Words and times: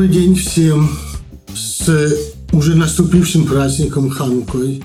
Добрый 0.00 0.16
день 0.16 0.34
всем 0.34 0.88
с 1.54 2.16
уже 2.52 2.74
наступившим 2.74 3.46
праздником 3.46 4.08
Ханукой, 4.08 4.82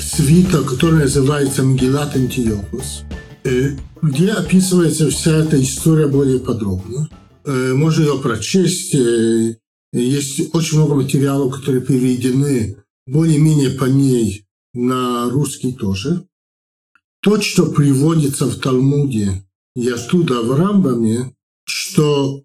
свита, 0.00 0.62
который 0.62 1.00
называется 1.00 1.62
Мегилат 1.62 2.16
Антиохус, 2.16 3.02
э, 3.44 3.76
где 4.00 4.30
описывается 4.30 5.10
вся 5.10 5.32
эта 5.32 5.62
история 5.62 6.06
более 6.06 6.38
подробно. 6.38 7.10
Э, 7.44 7.74
можно 7.74 8.04
ее 8.04 8.18
прочесть. 8.18 8.94
Э, 8.94 9.54
есть 9.92 10.54
очень 10.54 10.78
много 10.78 10.94
материалов, 10.94 11.54
которые 11.54 11.82
переведены 11.82 12.78
более-менее 13.06 13.72
по 13.72 13.84
ней 13.84 14.46
на 14.72 15.28
русский 15.28 15.74
тоже. 15.74 16.26
То, 17.20 17.38
что 17.38 17.66
приводится 17.66 18.46
в 18.46 18.56
Талмуде 18.56 19.44
и 19.76 19.86
оттуда 19.90 20.40
в 20.40 20.56
Рамбаме, 20.56 21.34
что 21.66 22.40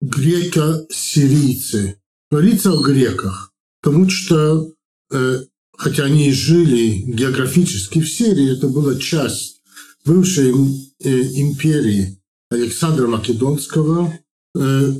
греко-сирийцы, 0.00 2.00
говорится 2.30 2.72
о 2.72 2.82
греках, 2.82 3.52
потому 3.82 4.08
что, 4.08 4.72
э, 5.12 5.40
хотя 5.76 6.04
они 6.04 6.28
и 6.28 6.32
жили 6.32 7.02
географически 7.06 8.00
в 8.00 8.10
Сирии, 8.10 8.56
это 8.56 8.68
была 8.68 8.96
часть 8.96 9.60
бывшей 10.04 10.50
э, 10.50 11.10
империи 11.40 12.18
Александра 12.50 13.06
Македонского, 13.06 14.18
э, 14.54 14.92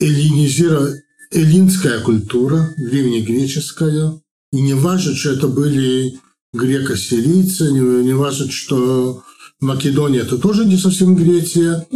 эллинизира, 0.00 0.94
эллинская 1.30 2.00
культура, 2.00 2.74
древнегреческая, 2.76 4.20
и 4.52 4.60
не 4.60 4.74
важно, 4.74 5.14
что 5.14 5.32
это 5.32 5.48
были 5.48 6.18
греко-сирийцы, 6.52 7.70
не, 7.70 8.04
не 8.04 8.14
важно, 8.14 8.50
что 8.50 9.22
Македония 9.60 10.20
это 10.20 10.38
тоже 10.38 10.64
не 10.64 10.76
совсем 10.76 11.14
Греция, 11.14 11.86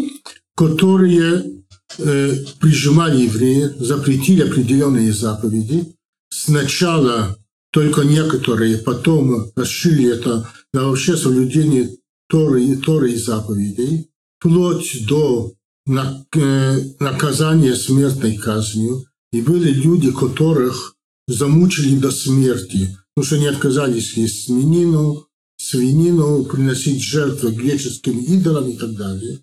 которые 0.57 1.62
э, 1.99 2.37
прижимали 2.61 3.23
евреев, 3.23 3.73
запретили 3.79 4.43
определенные 4.43 5.13
заповеди. 5.13 5.95
Сначала 6.31 7.37
только 7.73 8.03
некоторые, 8.03 8.79
потом 8.79 9.51
расширили 9.57 10.13
это 10.13 10.49
на 10.73 10.89
вообще 10.89 11.17
соблюдение 11.17 11.91
Торы, 12.29 12.65
и 12.65 12.77
Торы 12.77 13.13
и 13.13 13.17
заповедей, 13.17 14.09
вплоть 14.39 15.07
до 15.07 15.53
э, 15.87 16.81
наказания 17.01 17.75
смертной 17.75 18.37
казнью. 18.37 19.05
И 19.33 19.41
были 19.41 19.71
люди, 19.71 20.11
которых 20.13 20.95
замучили 21.27 21.99
до 21.99 22.11
смерти, 22.11 22.97
потому 23.15 23.27
что 23.27 23.37
они 23.37 23.47
отказались 23.47 24.15
есть 24.15 24.45
свинину, 24.45 25.27
свинину, 25.57 26.45
приносить 26.45 27.03
жертвы 27.03 27.53
греческим 27.53 28.19
идолам 28.19 28.69
и 28.69 28.77
так 28.77 28.95
далее. 28.95 29.41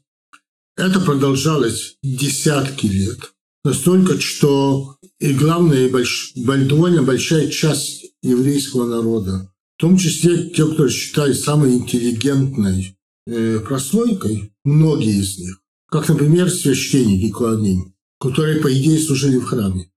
Это 0.80 1.02
продолжалось 1.02 1.98
десятки 2.02 2.86
лет. 2.86 3.34
Настолько, 3.66 4.18
что 4.22 4.96
и 5.20 5.34
главное, 5.34 5.90
больш, 5.90 6.32
довольно 6.36 7.04
большая 7.04 7.50
часть 7.50 8.06
еврейского 8.24 8.88
народа, 8.88 9.52
в 9.76 9.82
том 9.82 9.98
числе 9.98 10.50
те, 10.52 10.66
кто 10.66 10.88
считают 10.88 11.38
самой 11.38 11.74
интеллигентной 11.74 12.96
э, 13.28 13.60
прослойкой, 13.60 14.54
многие 14.64 15.20
из 15.20 15.38
них, 15.38 15.60
как, 15.90 16.08
например, 16.08 16.50
священники 16.50 17.30
Куаним, 17.30 17.94
которые, 18.18 18.62
по 18.62 18.74
идее, 18.74 19.00
служили 19.00 19.36
в 19.36 19.44
храме, 19.44 19.92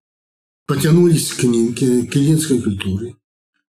потянулись 0.66 1.32
к 1.32 1.44
ним, 1.44 1.76
к, 1.76 2.10
к 2.10 2.62
культуре. 2.64 3.14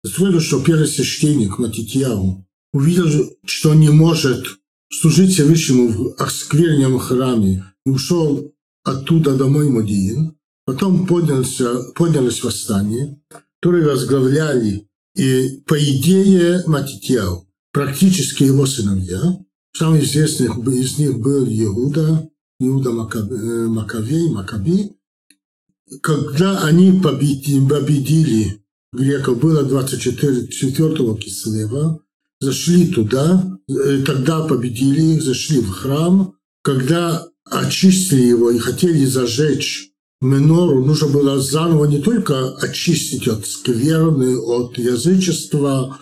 Настолько, 0.02 0.40
что 0.40 0.64
первый 0.64 0.88
священник 0.88 1.60
Матитьяу 1.60 2.48
увидел, 2.72 3.36
что 3.44 3.74
не 3.74 3.90
может 3.90 4.61
служить 4.92 5.34
Всевышнему 5.34 5.88
в 5.88 6.22
оскверненном 6.22 7.00
храме 7.00 7.66
и 7.86 7.90
ушел 7.90 8.54
оттуда 8.84 9.36
домой 9.36 9.70
Модиин. 9.70 10.36
Потом 10.66 11.08
поднялся, 11.08 11.82
поднялось 11.96 12.44
восстание, 12.44 13.20
которое 13.60 13.86
возглавляли 13.86 14.88
и, 15.16 15.62
по 15.66 15.78
идее, 15.78 16.64
Матитьяу, 16.68 17.48
практически 17.74 18.44
его 18.44 18.66
сыновья. 18.66 19.40
Самый 19.74 20.04
известный 20.04 20.48
из 20.80 20.98
них 20.98 21.20
был 21.20 21.46
Иуда, 21.46 22.30
Иуда 22.60 22.90
э, 22.90 23.68
Макавей, 23.68 24.30
Макаби. 24.30 24.92
Когда 26.02 26.64
они 26.64 27.00
победили, 27.02 27.68
победили 27.68 28.64
греков, 28.94 29.40
было 29.40 29.64
24 29.64 30.48
4 30.48 31.16
Кислева, 31.16 32.02
зашли 32.42 32.88
туда, 32.88 33.58
э, 33.70 34.04
тогда 34.06 34.42
победили 34.42 35.16
их, 35.16 35.24
зашли 35.24 35.62
в 35.62 35.70
храм. 35.70 36.34
Когда 36.64 37.28
очистили 37.46 38.24
его 38.24 38.52
и 38.52 38.58
хотели 38.58 39.06
зажечь 39.06 39.92
менору, 40.22 40.84
нужно 40.84 41.08
было 41.08 41.40
заново 41.40 41.86
не 41.86 42.00
только 42.00 42.56
очистить 42.58 43.28
от 43.28 43.46
скверны, 43.46 44.38
от 44.38 44.78
язычества, 44.78 46.00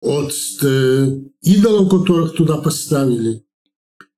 от 0.00 0.32
э, 0.62 1.20
идолов, 1.42 1.90
которых 1.90 2.34
туда 2.34 2.56
поставили. 2.56 3.44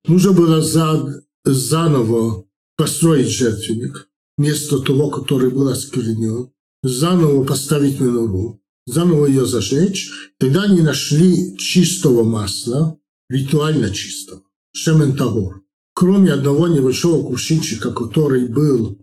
Нужно 0.06 0.32
было 0.32 0.62
за, 0.62 1.22
заново 1.44 2.44
построить 2.76 3.28
жертвенник, 3.28 4.08
вместо 4.36 4.78
того, 4.78 5.10
который 5.10 5.50
был 5.50 5.68
осквернен, 5.68 6.50
заново 6.82 7.44
поставить 7.44 8.00
менору 8.00 8.60
заново 8.86 9.26
ее 9.26 9.46
зажечь. 9.46 10.10
Тогда 10.38 10.64
они 10.64 10.82
нашли 10.82 11.56
чистого 11.56 12.24
масла, 12.24 12.98
ритуально 13.28 13.90
чистого, 13.90 14.42
шемен 14.72 15.16
тагор. 15.16 15.62
Кроме 15.94 16.32
одного 16.32 16.66
небольшого 16.68 17.26
кувшинчика, 17.26 17.92
который 17.92 18.48
был 18.48 18.98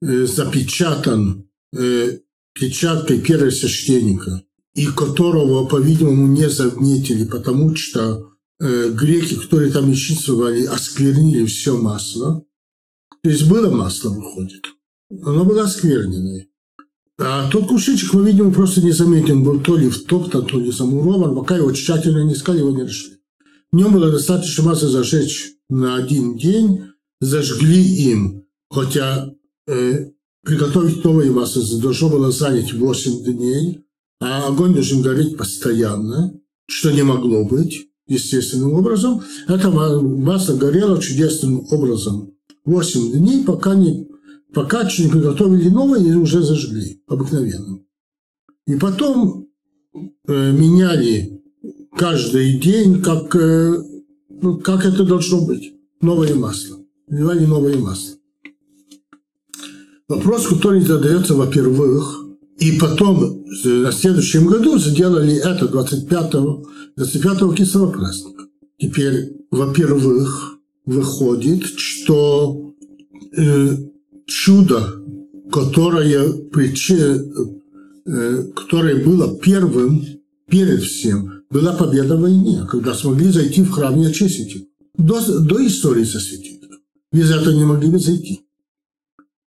э, 0.00 0.26
запечатан 0.26 1.48
э, 1.76 2.18
печаткой 2.54 3.20
первосвященника, 3.20 4.42
и 4.74 4.86
которого, 4.86 5.66
по-видимому, 5.66 6.26
не 6.26 6.48
заметили, 6.48 7.24
потому 7.24 7.74
что 7.74 8.30
э, 8.60 8.90
греки, 8.90 9.34
которые 9.34 9.72
там 9.72 9.92
исчислили, 9.92 10.66
осквернили 10.66 11.46
все 11.46 11.76
масло. 11.76 12.44
То 13.22 13.30
есть 13.30 13.48
было 13.48 13.74
масло, 13.74 14.10
выходит. 14.10 14.64
Оно 15.10 15.44
было 15.44 15.62
оскверненное. 15.62 16.46
А 17.18 17.48
тот 17.50 17.68
кувшинчик, 17.68 18.12
мы, 18.12 18.26
видимо, 18.26 18.52
просто 18.52 18.82
не 18.82 18.92
заметен 18.92 19.42
был 19.42 19.60
то 19.60 19.76
ли 19.76 19.88
втоптан, 19.88 20.44
то 20.44 20.60
ли 20.60 20.70
замурован, 20.70 21.34
пока 21.34 21.56
его 21.56 21.72
тщательно 21.72 22.22
не 22.24 22.34
искали, 22.34 22.58
его 22.58 22.70
не 22.70 22.82
нашли. 22.82 23.14
В 23.72 23.76
нем 23.76 23.92
было 23.92 24.10
достаточно 24.10 24.64
массы 24.64 24.88
зажечь 24.88 25.52
на 25.70 25.96
один 25.96 26.36
день, 26.36 26.84
зажгли 27.20 27.82
им, 27.82 28.44
хотя 28.70 29.30
э, 29.66 30.10
приготовить 30.44 31.02
новые 31.04 31.30
массы 31.30 31.60
должно 31.80 32.10
было 32.10 32.30
занять 32.30 32.74
8 32.74 33.24
дней, 33.24 33.80
а 34.20 34.46
огонь 34.46 34.74
должен 34.74 35.00
гореть 35.00 35.38
постоянно, 35.38 36.34
что 36.68 36.90
не 36.90 37.02
могло 37.02 37.44
быть 37.44 37.88
естественным 38.06 38.74
образом. 38.74 39.22
Это 39.48 39.70
масло 39.70 40.54
горело 40.56 41.00
чудесным 41.00 41.66
образом. 41.70 42.32
8 42.64 43.12
дней, 43.12 43.44
пока 43.44 43.74
не 43.74 44.06
пока 44.56 44.84
не 44.84 45.10
приготовили 45.10 45.68
новое 45.68 46.00
и 46.00 46.14
уже 46.14 46.42
зажгли 46.42 47.02
обыкновенно. 47.06 47.80
И 48.66 48.76
потом 48.76 49.50
э, 49.92 50.52
меняли 50.52 51.42
каждый 51.94 52.58
день, 52.58 53.02
как, 53.02 53.36
э, 53.36 53.74
ну, 54.30 54.56
как 54.56 54.86
это 54.86 55.04
должно 55.04 55.44
быть. 55.44 55.74
Новое 56.00 56.34
масло. 56.34 56.78
Вливали 57.06 57.44
новое 57.44 57.76
масло. 57.76 58.14
Вопрос, 60.08 60.46
который 60.46 60.80
задается, 60.80 61.34
во-первых, 61.34 62.24
и 62.58 62.78
потом 62.78 63.44
на 63.62 63.92
следующем 63.92 64.46
году 64.46 64.78
сделали 64.78 65.36
это 65.36 65.66
25-го 65.66 66.66
25 66.96 67.54
кислого 67.54 67.90
праздника. 67.92 68.44
Теперь, 68.78 69.36
во-первых, 69.50 70.58
выходит, 70.86 71.62
что 71.66 72.72
э, 73.36 73.76
чудо, 74.26 75.02
которое, 75.50 76.32
э, 78.06 78.42
которое 78.54 79.04
было 79.04 79.38
первым 79.38 80.04
перед 80.48 80.82
всем, 80.82 81.42
была 81.50 81.72
победа 81.74 82.16
в 82.16 82.20
войне, 82.20 82.66
когда 82.68 82.94
смогли 82.94 83.30
зайти 83.30 83.62
в 83.62 83.70
храм 83.70 84.00
и 84.00 84.06
очистить 84.06 84.54
его. 84.54 84.66
До, 84.98 85.40
до 85.40 85.66
истории 85.66 86.04
со 86.04 86.18
святителем. 86.18 86.80
Без 87.12 87.30
этого 87.30 87.54
не 87.54 87.64
могли 87.64 87.90
бы 87.90 87.98
зайти. 87.98 88.42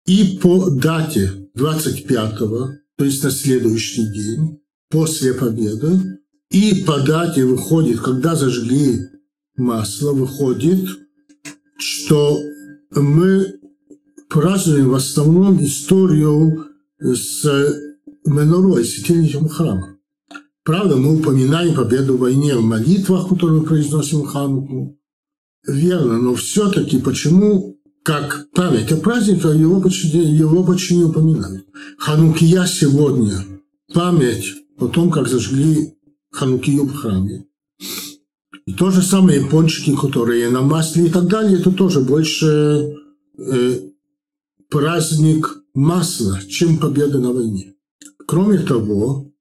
И 0.06 0.40
по 0.42 0.70
дате 0.70 1.32
25-го, 1.58 2.72
то 2.98 3.06
есть 3.06 3.24
на 3.24 3.32
следующий 3.32 4.06
день, 4.12 4.60
после 4.90 5.34
победы, 5.34 6.20
и 6.50 6.84
по 6.86 7.00
дате 7.00 7.46
выходит, 7.46 8.00
когда 8.00 8.36
зажгли 8.36 9.00
масло, 9.56 10.12
выходит, 10.12 10.88
что 11.78 12.40
мы 12.92 13.60
празднуем 14.34 14.90
в 14.90 14.96
основном 14.96 15.64
историю 15.64 16.66
с 17.00 17.46
Менорой, 18.26 18.84
святилищем 18.84 19.48
храма. 19.48 19.98
Правда, 20.66 20.96
мы 20.96 21.20
упоминаем 21.20 21.76
победу 21.76 22.16
в 22.16 22.22
войне 22.22 22.56
в 22.56 22.64
молитвах, 22.64 23.30
которые 23.30 23.62
мы 23.62 23.66
произносим 23.66 24.26
Хануку. 24.26 24.98
Верно, 25.68 26.18
но 26.18 26.34
все-таки 26.34 27.00
почему 27.00 27.78
как 28.04 28.48
память 28.54 28.92
о 28.92 28.98
празднике, 28.98 29.50
его 29.50 29.80
почти, 29.80 30.08
его 30.18 30.64
почти 30.64 30.98
не 30.98 31.04
упоминают. 31.04 31.66
Ханукия 31.98 32.66
сегодня– 32.66 33.36
память 33.94 34.46
о 34.80 34.88
том, 34.88 35.12
как 35.12 35.28
зажгли 35.28 35.94
Ханукию 36.32 36.86
в 36.86 36.96
храме. 36.96 37.46
И 38.66 38.74
то 38.74 38.90
же 38.90 39.02
самое 39.02 39.46
пончики, 39.46 39.96
которые 39.96 40.50
на 40.50 40.62
масле 40.62 41.08
и 41.08 41.10
так 41.10 41.28
далее, 41.28 41.60
это 41.60 41.72
тоже 41.72 42.02
больше 42.02 42.96
э, 43.38 43.93
праздник 44.74 45.64
масла, 45.76 46.40
чем 46.50 46.80
победа 46.80 47.20
на 47.20 47.32
войне. 47.32 47.76
Кроме 48.26 48.58
того, 48.58 49.32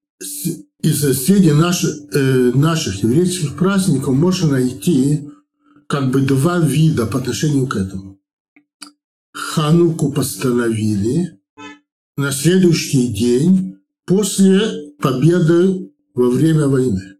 из 0.83 1.25
среди 1.25 1.53
наших, 1.53 1.91
э, 2.13 2.53
наших 2.55 3.03
еврейских 3.03 3.57
праздников 3.57 4.15
можно 4.15 4.51
найти 4.51 5.27
как 5.87 6.11
бы 6.11 6.21
два 6.21 6.59
вида 6.59 7.07
по 7.07 7.19
отношению 7.19 7.67
к 7.67 7.77
этому. 7.77 8.19
Хануку 9.33 10.13
постановили 10.13 11.41
на 12.19 12.31
следующий 12.31 13.09
день 13.09 13.79
после 14.05 14.93
победы 15.01 15.93
во 16.15 16.29
время 16.29 16.69
войны. 16.69 17.17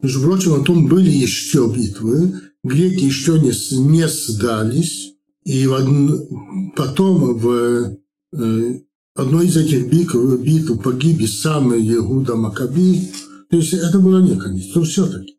Между 0.00 0.22
прочим, 0.22 0.54
о 0.54 0.64
том 0.64 0.88
были 0.88 1.10
еще 1.10 1.70
битвы, 1.70 2.32
греки 2.64 3.04
еще 3.04 3.38
не, 3.38 3.52
не 3.78 4.08
сдались, 4.08 5.11
и 5.44 5.66
в 5.66 5.72
од... 5.72 6.74
потом 6.76 7.36
в 7.38 7.98
э, 8.32 8.80
одной 9.14 9.46
из 9.46 9.56
этих 9.56 9.90
битв, 9.90 10.14
битв 10.40 10.82
погиб 10.82 11.20
и 11.20 11.26
сам 11.26 11.74
Егуда 11.74 12.36
Макаби. 12.36 13.10
То 13.50 13.56
есть 13.56 13.74
это 13.74 13.98
было 13.98 14.20
не 14.20 14.38
конец, 14.38 14.74
но 14.74 14.82
все-таки. 14.82 15.38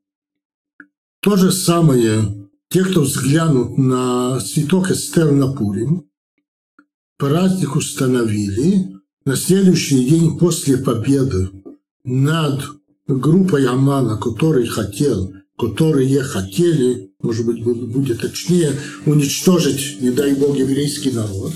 То 1.21 1.37
же 1.37 1.51
самое, 1.51 2.49
те, 2.69 2.83
кто 2.83 3.01
взглянут 3.01 3.77
на 3.77 4.39
цветок 4.39 4.91
Эстер 4.91 5.31
на 5.31 5.51
Пурим, 5.53 6.05
праздник 7.17 7.75
установили 7.75 8.99
на 9.25 9.35
следующий 9.35 10.05
день 10.05 10.37
после 10.37 10.77
победы 10.77 11.49
над 12.03 12.61
группой 13.07 13.65
Амана, 13.65 14.17
который 14.17 14.67
хотел, 14.67 15.33
которые 15.57 16.21
хотели, 16.21 17.11
может 17.21 17.45
быть, 17.45 17.63
будет 17.63 18.21
точнее, 18.21 18.73
уничтожить, 19.05 20.01
не 20.01 20.11
дай 20.11 20.33
бог, 20.33 20.57
еврейский 20.57 21.11
народ. 21.11 21.53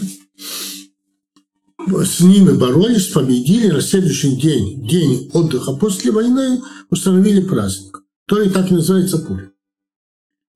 С 2.05 2.19
ними 2.19 2.51
боролись, 2.51 3.07
победили, 3.07 3.67
на 3.67 3.81
следующий 3.81 4.35
день, 4.35 4.87
день 4.87 5.29
отдыха 5.33 5.73
после 5.73 6.11
войны, 6.11 6.61
установили 6.89 7.41
праздник, 7.41 8.03
который 8.27 8.49
так 8.49 8.69
и 8.71 8.75
называется 8.75 9.19
Пурим. 9.19 9.51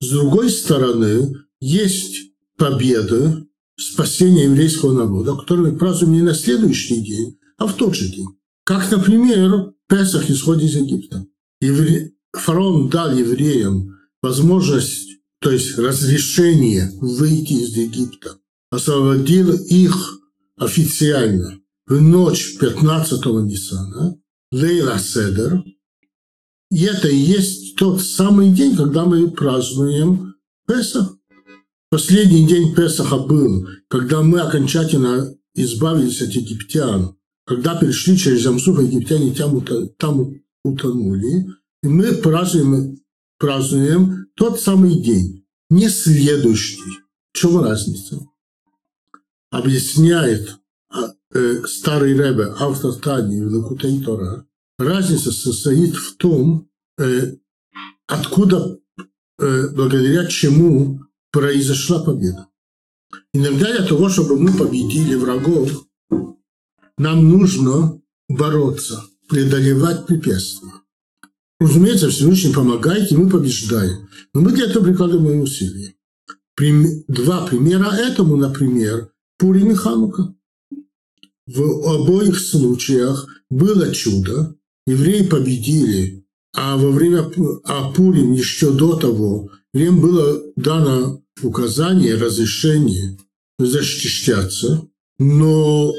С 0.00 0.10
другой 0.10 0.50
стороны, 0.50 1.34
есть 1.60 2.32
победа, 2.58 3.46
спасения 3.76 4.44
еврейского 4.44 4.92
народа, 4.92 5.34
который 5.36 5.72
мы 5.72 5.78
празднуем 5.78 6.14
не 6.14 6.22
на 6.22 6.34
следующий 6.34 7.00
день, 7.00 7.38
а 7.56 7.66
в 7.66 7.74
тот 7.76 7.94
же 7.94 8.08
день. 8.08 8.28
Как, 8.64 8.90
например, 8.90 9.72
Песах 9.88 10.30
исход 10.30 10.62
из 10.62 10.74
Египта. 10.74 11.26
Евре... 11.60 12.12
Фараон 12.32 12.88
дал 12.88 13.12
евреям 13.14 13.98
возможность, 14.22 15.18
то 15.40 15.50
есть 15.50 15.78
разрешение 15.78 16.90
выйти 17.00 17.52
из 17.52 17.76
Египта. 17.76 18.38
Освободил 18.70 19.52
их 19.54 20.18
официально 20.56 21.58
в 21.86 22.00
ночь 22.00 22.56
15-го 22.60 23.40
Ниссана, 23.40 24.18
Лейла 24.50 24.98
Седер. 24.98 25.62
И 26.70 26.84
это 26.84 27.08
и 27.08 27.16
есть 27.16 27.76
тот 27.76 28.00
самый 28.00 28.50
день, 28.50 28.76
когда 28.76 29.04
мы 29.04 29.30
празднуем 29.30 30.34
Песах. 30.66 31.16
Последний 31.90 32.46
день 32.46 32.74
Песаха 32.74 33.18
был, 33.18 33.68
когда 33.88 34.22
мы 34.22 34.40
окончательно 34.40 35.34
избавились 35.54 36.22
от 36.22 36.30
египтян, 36.30 37.16
когда 37.44 37.78
перешли 37.78 38.16
через 38.16 38.44
Ямсуф, 38.44 38.80
египтяне 38.80 39.34
там, 39.34 39.62
там 39.98 40.34
утонули, 40.64 41.46
и 41.82 41.88
мы 41.88 42.12
празднуем, 42.12 43.00
празднуем 43.38 44.26
тот 44.36 44.60
самый 44.60 45.00
день, 45.00 45.44
не 45.70 45.88
следующий. 45.88 46.80
В 47.32 47.38
чем 47.38 47.62
разница? 47.62 48.20
Объясняет 49.50 50.58
а, 50.90 51.12
э, 51.34 51.62
старый 51.66 52.14
Ребе, 52.14 52.54
автор 52.58 52.94
Тани 52.94 53.42
в 53.42 53.52
Лакутей 53.52 54.02
Тора, 54.02 54.46
разница 54.78 55.32
состоит 55.32 55.96
в 55.96 56.16
том, 56.16 56.68
э, 56.98 57.36
откуда, 58.06 58.78
э, 59.38 59.68
благодаря 59.74 60.26
чему 60.26 61.00
произошла 61.30 62.02
победа. 62.04 62.48
Иногда 63.32 63.76
для 63.76 63.86
того, 63.86 64.08
чтобы 64.08 64.38
мы 64.38 64.56
победили 64.56 65.14
врагов, 65.14 65.86
нам 66.98 67.28
нужно 67.28 68.00
бороться, 68.28 69.04
преодолевать 69.28 70.06
препятствия. 70.06 70.81
Разумеется, 71.62 72.10
Всевышний 72.10 72.52
помогает, 72.52 73.12
и 73.12 73.16
мы 73.16 73.30
побеждаем. 73.30 74.08
Но 74.34 74.40
мы 74.40 74.50
для 74.50 74.66
этого 74.66 74.84
прикладываем 74.84 75.42
усилия. 75.42 75.94
Два 77.08 77.46
примера 77.46 77.92
этому, 77.94 78.36
например, 78.36 79.10
Пурим 79.38 79.70
и 79.70 79.74
Ханука. 79.74 80.34
В 81.46 81.88
обоих 81.88 82.40
случаях 82.40 83.28
было 83.48 83.94
чудо. 83.94 84.56
Евреи 84.86 85.24
победили, 85.26 86.26
а 86.52 86.76
во 86.76 86.90
время 86.90 87.30
а 87.64 87.92
Пурим 87.92 88.32
еще 88.32 88.72
до 88.72 88.96
того 88.96 89.50
им 89.72 90.00
было 90.00 90.42
дано 90.56 91.22
указание, 91.42 92.16
разрешение 92.16 93.16
защищаться, 93.58 94.88
но 95.18 95.92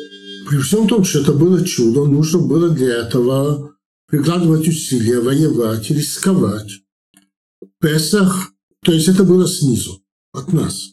при 0.49 0.57
всем 0.59 0.89
том, 0.89 1.05
что 1.05 1.19
это 1.19 1.31
было 1.31 1.65
чудо, 1.65 2.05
нужно 2.05 2.39
было 2.39 2.69
для 2.69 2.95
этого 2.95 3.72
прикладывать 4.13 4.67
усилия, 4.67 5.19
воевать, 5.19 5.89
рисковать. 5.89 6.71
Песах, 7.81 8.51
то 8.85 8.91
есть 8.91 9.07
это 9.07 9.23
было 9.23 9.47
снизу, 9.47 10.03
от 10.31 10.53
нас. 10.53 10.91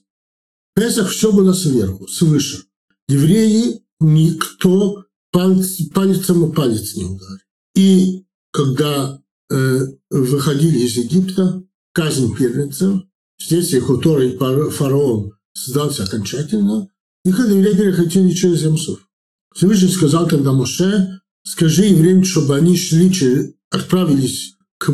Песах 0.75 1.11
все 1.11 1.31
было 1.31 1.53
сверху, 1.53 2.09
свыше. 2.09 2.65
Евреи 3.09 3.85
никто 4.01 5.05
палец, 5.33 5.83
пальцем 5.93 6.51
и 6.51 6.55
палец 6.55 6.97
не 6.97 7.05
ударил. 7.05 7.41
И 7.75 8.25
когда 8.53 9.23
э, 9.51 9.81
выходили 10.09 10.79
из 10.79 10.97
Египта, 10.97 11.63
казнь 11.93 12.35
первенцев, 12.35 13.03
вследствие 13.37 13.83
которой 13.83 14.39
фараон 14.71 15.33
сдался 15.53 16.05
окончательно, 16.05 16.89
и 17.27 17.33
когда 17.33 17.53
евреи 17.53 17.75
переходили 17.75 18.33
через 18.33 18.63
Ямсуф. 18.63 19.07
Всевышний 19.55 19.89
сказал 19.89 20.27
тогда 20.27 20.53
Моше, 20.53 21.20
скажи 21.43 21.87
евреям, 21.87 22.25
чтобы 22.25 22.57
они 22.57 22.77
шли, 22.77 23.55
отправились 23.71 24.57
к, 24.79 24.91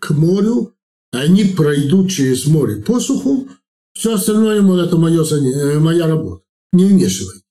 к 0.00 0.10
морю, 0.10 0.74
они 1.12 1.44
пройдут 1.44 2.10
через 2.10 2.46
море 2.46 2.82
по 2.82 3.00
суху, 3.00 3.48
все 3.98 4.14
остальное, 4.14 4.62
мол, 4.62 4.78
это 4.78 4.96
мое, 4.96 5.24
э, 5.24 5.78
моя 5.80 6.06
работа. 6.06 6.44
Не 6.72 6.84
вмешивайтесь. 6.84 7.42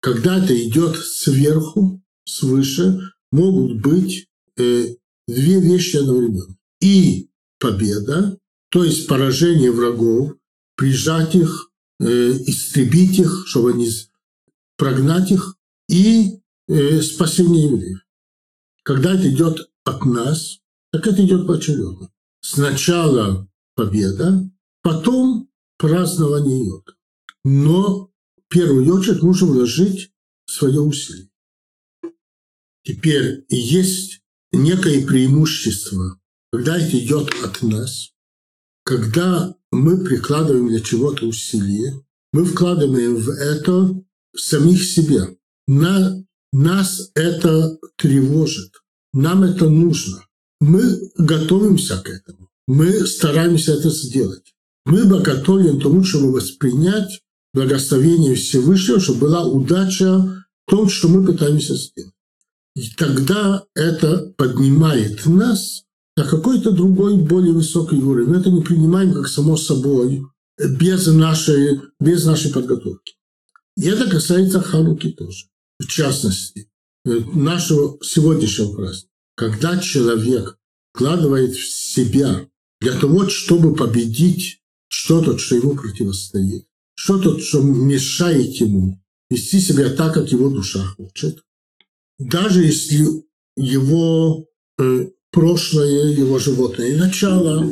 Когда 0.00 0.44
это 0.44 0.54
идет 0.54 0.96
сверху, 0.96 2.02
свыше, 2.26 3.12
могут 3.32 3.80
быть 3.80 4.26
э, 4.58 4.96
две 5.26 5.60
вещи 5.60 5.96
одновременно. 5.96 6.56
И 6.82 7.30
победа, 7.58 8.38
то 8.70 8.84
есть 8.84 9.06
поражение 9.06 9.72
врагов, 9.72 10.34
прижать 10.76 11.34
их, 11.34 11.70
э, 12.00 12.32
истребить 12.46 13.18
их, 13.18 13.44
чтобы 13.46 13.70
они 13.70 13.90
прогнать 14.76 15.30
их, 15.32 15.56
и 15.88 16.38
спасение 17.02 17.64
евреев. 17.64 17.98
Когда 18.82 19.14
это 19.14 19.28
идет 19.28 19.70
от 19.84 20.04
нас, 20.04 20.60
так 20.92 21.06
это 21.06 21.24
идет 21.24 21.46
поочередно. 21.46 22.10
Сначала 22.40 23.48
победа, 23.74 24.50
потом 24.82 25.50
празднование 25.76 26.66
йода. 26.66 26.94
Но 27.44 28.10
в 28.36 28.48
первую 28.48 28.94
очередь 28.94 29.22
нужно 29.22 29.48
вложить 29.48 30.12
свое 30.46 30.80
усилие. 30.80 31.30
Теперь 32.84 33.44
есть 33.48 34.22
некое 34.52 35.06
преимущество 35.06 36.18
когда 36.50 36.78
это 36.78 36.98
идет 36.98 37.30
от 37.44 37.62
нас, 37.62 38.12
когда 38.84 39.54
мы 39.70 40.02
прикладываем 40.04 40.68
для 40.68 40.80
чего-то 40.80 41.26
усилия, 41.26 42.02
мы 42.32 42.44
вкладываем 42.44 43.16
в 43.16 43.28
это 43.28 44.02
самих 44.34 44.82
себя. 44.82 45.28
На, 45.66 46.24
нас 46.52 47.10
это 47.14 47.78
тревожит, 47.96 48.72
нам 49.12 49.42
это 49.42 49.68
нужно. 49.68 50.24
Мы 50.60 51.10
готовимся 51.16 51.98
к 51.98 52.08
этому, 52.08 52.48
мы 52.66 53.06
стараемся 53.06 53.74
это 53.74 53.90
сделать. 53.90 54.54
Мы 54.84 55.04
готовим 55.20 55.78
к 55.78 55.82
тому, 55.82 56.02
чтобы 56.02 56.32
воспринять 56.32 57.22
благословение 57.52 58.34
Всевышнего, 58.34 59.00
чтобы 59.00 59.20
была 59.20 59.44
удача 59.44 60.18
в 60.66 60.70
том, 60.70 60.88
что 60.88 61.08
мы 61.08 61.24
пытаемся 61.24 61.74
сделать. 61.76 62.14
И 62.74 62.88
тогда 62.96 63.64
это 63.74 64.32
поднимает 64.36 65.26
нас 65.26 65.84
на 66.16 66.24
какой-то 66.24 66.70
другой, 66.72 67.16
более 67.16 67.52
высокий 67.52 67.96
уровень. 67.96 68.28
Мы 68.28 68.36
это 68.38 68.50
не 68.50 68.62
принимаем 68.62 69.12
как 69.12 69.28
само 69.28 69.56
собой, 69.56 70.22
без 70.58 71.06
нашей, 71.06 71.80
без 72.00 72.24
нашей 72.24 72.52
подготовки. 72.52 73.14
И 73.76 73.86
это 73.86 74.10
касается 74.10 74.60
Хануки 74.60 75.10
тоже. 75.10 75.46
В 75.78 75.86
частности, 75.86 76.70
э, 77.04 77.10
нашего 77.32 77.98
сегодняшнего 78.02 78.74
праздника. 78.74 79.08
Когда 79.36 79.78
человек 79.78 80.58
вкладывает 80.92 81.54
в 81.54 81.68
себя 81.68 82.48
для 82.80 82.98
того, 82.98 83.28
чтобы 83.28 83.74
победить 83.74 84.60
что-то, 84.88 85.38
что 85.38 85.56
ему 85.56 85.76
противостоит, 85.76 86.66
что-то, 86.94 87.38
что 87.38 87.62
мешает 87.62 88.54
ему 88.56 89.00
вести 89.30 89.60
себя 89.60 89.90
так, 89.90 90.14
как 90.14 90.32
его 90.32 90.50
душа 90.50 90.84
хочет, 90.96 91.44
даже 92.18 92.64
если 92.64 93.06
его 93.56 94.46
э, 94.78 95.08
прошлое, 95.30 96.12
его 96.12 96.38
животное 96.38 96.98
начало 96.98 97.64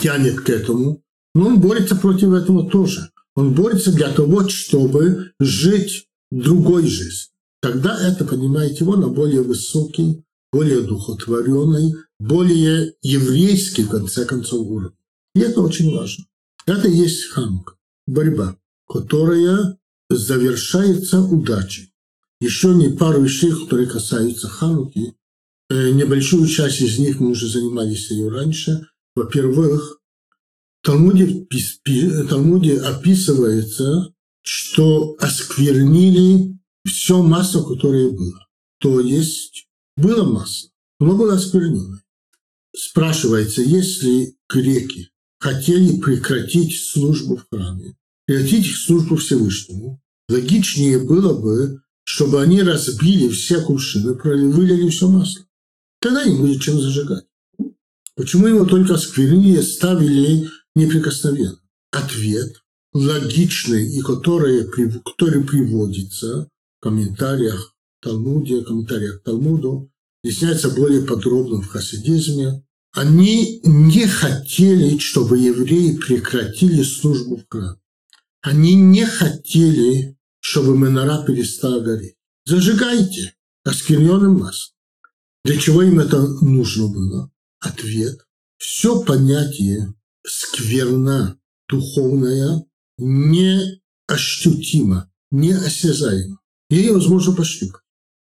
тянет 0.00 0.40
к 0.40 0.48
этому, 0.48 1.02
но 1.34 1.48
он 1.48 1.60
борется 1.60 1.96
против 1.96 2.32
этого 2.32 2.70
тоже. 2.70 3.10
Он 3.34 3.54
борется 3.54 3.92
для 3.92 4.10
того, 4.10 4.48
чтобы 4.48 5.32
жить 5.38 6.07
другой 6.30 6.86
жизнью. 6.86 7.28
Тогда 7.60 7.98
это 8.00 8.24
поднимает 8.24 8.80
его 8.80 8.96
на 8.96 9.08
более 9.08 9.42
высокий, 9.42 10.24
более 10.52 10.82
духотворенный, 10.82 11.94
более 12.18 12.94
еврейский, 13.02 13.84
в 13.84 13.90
конце 13.90 14.24
концов, 14.24 14.66
уровень. 14.66 14.94
И 15.34 15.40
это 15.40 15.60
очень 15.60 15.94
важно. 15.94 16.24
Это 16.66 16.88
и 16.88 16.96
есть 16.96 17.30
ханука, 17.30 17.74
борьба, 18.06 18.56
которая 18.88 19.78
завершается 20.10 21.20
удачей. 21.20 21.92
Еще 22.40 22.68
не 22.74 22.88
пару 22.90 23.22
вещей, 23.22 23.52
которые 23.52 23.88
касаются 23.88 24.48
хануки. 24.48 25.14
Э, 25.70 25.90
небольшую 25.90 26.46
часть 26.46 26.80
из 26.80 26.98
них 26.98 27.20
мы 27.20 27.30
уже 27.30 27.48
занимались 27.48 28.10
ее 28.10 28.28
раньше. 28.28 28.86
Во-первых, 29.16 30.00
в 30.82 30.86
Талмуде, 30.86 31.46
Талмуде 32.28 32.78
описывается, 32.78 34.14
что 34.48 35.14
осквернили 35.18 36.58
все 36.86 37.22
масло, 37.22 37.62
которое 37.62 38.10
было. 38.10 38.46
То 38.80 38.98
есть 38.98 39.68
было 39.96 40.24
масло, 40.24 40.70
но 41.00 41.16
было 41.16 41.34
осквернено. 41.34 42.02
Спрашивается, 42.74 43.60
если 43.60 44.36
греки 44.48 45.10
хотели 45.38 46.00
прекратить 46.00 46.80
службу 46.80 47.36
в 47.36 47.46
храме, 47.50 47.94
прекратить 48.26 48.68
их 48.68 48.78
службу 48.78 49.16
Всевышнему, 49.16 50.00
логичнее 50.30 50.98
было 50.98 51.38
бы, 51.38 51.82
чтобы 52.04 52.40
они 52.40 52.62
разбили 52.62 53.28
все 53.28 53.60
кувшины, 53.60 54.14
вылили 54.14 54.88
все 54.88 55.08
масло. 55.08 55.44
Тогда 56.00 56.24
не 56.24 56.38
будет 56.38 56.62
чем 56.62 56.80
зажигать. 56.80 57.26
Почему 58.16 58.46
его 58.46 58.64
только 58.64 58.94
осквернили, 58.94 59.60
ставили 59.60 60.48
неприкосновенно? 60.74 61.60
Ответ 61.90 62.62
логичный 62.92 63.86
и 63.86 64.00
который, 64.00 64.64
который 65.02 65.44
приводится 65.44 66.48
в 66.78 66.82
комментариях 66.82 67.74
Талмуде, 68.00 68.62
комментариях 68.62 69.20
к 69.20 69.24
Талмуду, 69.24 69.90
объясняется 70.22 70.70
более 70.70 71.02
подробно 71.02 71.60
в 71.60 71.68
хасидизме. 71.68 72.64
Они 72.92 73.60
не 73.64 74.06
хотели, 74.06 74.98
чтобы 74.98 75.38
евреи 75.38 75.96
прекратили 75.96 76.82
службу 76.82 77.36
в 77.36 77.44
храме. 77.48 77.78
Они 78.40 78.74
не 78.74 79.04
хотели, 79.04 80.16
чтобы 80.40 80.76
Менора 80.76 81.24
перестала 81.24 81.80
гореть. 81.80 82.16
Зажигайте 82.46 83.34
оскверненным 83.64 84.38
маслом. 84.38 84.74
Для 85.44 85.58
чего 85.58 85.82
им 85.82 86.00
это 86.00 86.26
нужно 86.42 86.88
было? 86.88 87.30
Ответ. 87.60 88.20
Все 88.56 89.02
понятие 89.02 89.94
скверна 90.26 91.38
духовная 91.68 92.64
неощутимо, 92.98 95.10
неосязаемо. 95.30 96.38
Ее 96.70 96.92
возможно 96.92 97.34
пощупать. 97.34 97.82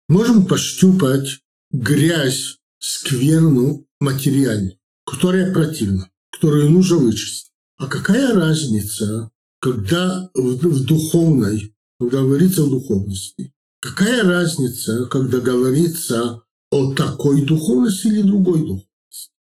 Можем 0.07 0.45
пощупать 0.45 1.39
грязь, 1.71 2.57
скверну 2.79 3.87
материальную, 3.99 4.77
которая 5.05 5.53
противна, 5.53 6.09
которую 6.31 6.71
нужно 6.71 6.97
вычистить. 6.97 7.51
А 7.77 7.87
какая 7.87 8.33
разница, 8.33 9.31
когда 9.59 10.29
в 10.33 10.85
духовной, 10.85 11.75
когда 11.99 12.21
говорится 12.21 12.63
о 12.63 12.69
духовности, 12.69 13.53
какая 13.81 14.23
разница, 14.23 15.05
когда 15.05 15.39
говорится 15.39 16.43
о 16.71 16.93
такой 16.93 17.45
духовности 17.45 18.07
или 18.07 18.21
другой 18.21 18.59
духовности? 18.59 18.87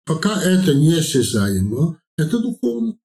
Пока 0.06 0.42
это 0.42 0.74
не 0.74 0.94
осязаемо, 0.94 2.02
это 2.18 2.40
духовно. 2.40 2.98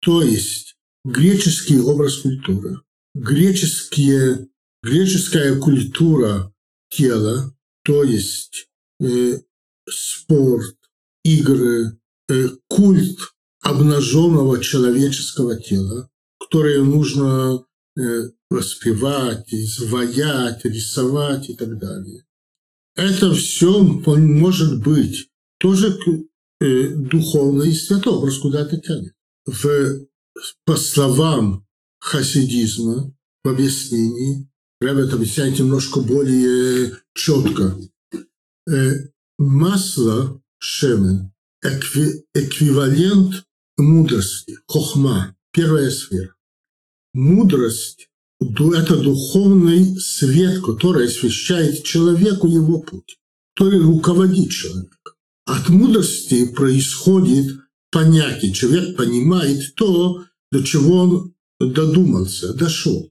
То 0.00 0.22
есть 0.22 0.73
греческий 1.04 1.78
образ 1.78 2.18
культуры, 2.18 2.80
греческие, 3.14 4.48
греческая 4.82 5.58
культура 5.58 6.52
тела, 6.90 7.54
то 7.84 8.02
есть 8.02 8.68
э, 9.00 9.40
спорт, 9.88 10.76
игры, 11.24 11.98
э, 12.28 12.48
культ 12.68 13.18
обнаженного 13.62 14.60
человеческого 14.62 15.60
тела, 15.60 16.10
которое 16.38 16.82
нужно 16.82 17.64
э, 17.96 18.30
воспевать, 18.50 19.52
изваять, 19.52 20.64
рисовать 20.64 21.50
и 21.50 21.54
так 21.54 21.78
далее. 21.78 22.24
Это 22.96 23.34
все 23.34 23.82
может 23.82 24.82
быть 24.82 25.28
тоже 25.58 25.98
э, 26.60 26.88
духовно 26.88 27.64
и 27.64 27.72
святой 27.72 28.14
образ 28.14 28.38
куда-то 28.38 28.76
тянет. 28.78 29.14
В, 29.46 30.06
по 30.64 30.76
словам 30.76 31.66
хасидизма, 32.00 33.12
в 33.42 33.48
объяснении, 33.48 34.48
Рэб 34.80 34.98
это 34.98 35.16
объясняет 35.16 35.58
немножко 35.58 36.00
более 36.00 36.92
четко. 37.14 37.78
Э, 38.68 38.92
масло 39.38 40.40
шемен 40.58 41.32
экви, 41.62 42.24
эквивалент 42.34 43.44
мудрости, 43.78 44.58
хохма, 44.66 45.36
первая 45.52 45.90
сфера. 45.90 46.34
Мудрость– 47.14 48.08
это 48.40 48.96
духовный 48.96 49.98
свет, 50.00 50.62
который 50.62 51.06
освещает 51.06 51.84
человеку 51.84 52.48
его 52.48 52.80
путь, 52.80 53.18
который 53.54 53.80
руководит 53.80 54.50
человеком. 54.50 55.12
От 55.46 55.68
мудрости 55.68 56.46
происходит 56.46 57.58
понятие. 57.94 58.52
Человек 58.52 58.96
понимает 58.96 59.74
то, 59.76 60.24
до 60.50 60.62
чего 60.64 60.96
он 60.96 61.34
додумался, 61.60 62.52
дошел. 62.52 63.10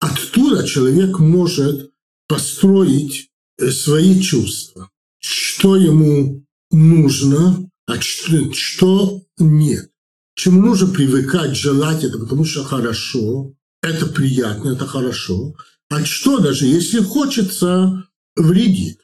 Оттуда 0.00 0.66
человек 0.66 1.18
может 1.18 1.90
построить 2.28 3.30
э, 3.58 3.70
свои 3.70 4.20
чувства, 4.20 4.90
что 5.18 5.76
ему 5.76 6.44
нужно, 6.70 7.70
а 7.86 8.00
что, 8.00 9.22
нет. 9.38 9.90
Чему 10.34 10.60
нужно 10.60 10.88
привыкать, 10.88 11.56
желать 11.56 12.04
это, 12.04 12.18
потому 12.18 12.44
что 12.44 12.64
хорошо, 12.64 13.54
это 13.82 14.06
приятно, 14.06 14.70
это 14.70 14.86
хорошо. 14.86 15.54
А 15.88 16.04
что 16.04 16.38
даже, 16.38 16.66
если 16.66 17.00
хочется, 17.00 18.04
вредит. 18.36 18.98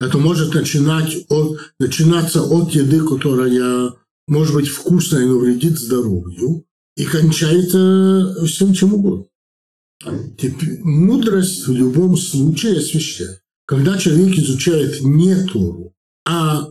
Это 0.00 0.18
может 0.18 0.54
начинать 0.54 1.26
от, 1.28 1.58
начинаться 1.78 2.42
от 2.42 2.72
еды, 2.72 3.00
которая 3.06 3.94
может 4.30 4.54
быть 4.54 4.68
вкусная, 4.68 5.26
но 5.26 5.38
вредит 5.38 5.78
здоровью, 5.78 6.64
и 6.96 7.04
кончается 7.04 8.46
всем 8.46 8.72
чем 8.72 8.94
угодно. 8.94 9.26
Теперь, 10.38 10.78
мудрость 10.82 11.66
в 11.66 11.72
любом 11.72 12.16
случае 12.16 12.78
освещает. 12.78 13.42
Когда 13.66 13.98
человек 13.98 14.38
изучает 14.38 15.02
не 15.02 15.34
Тору, 15.46 15.94
а, 16.24 16.68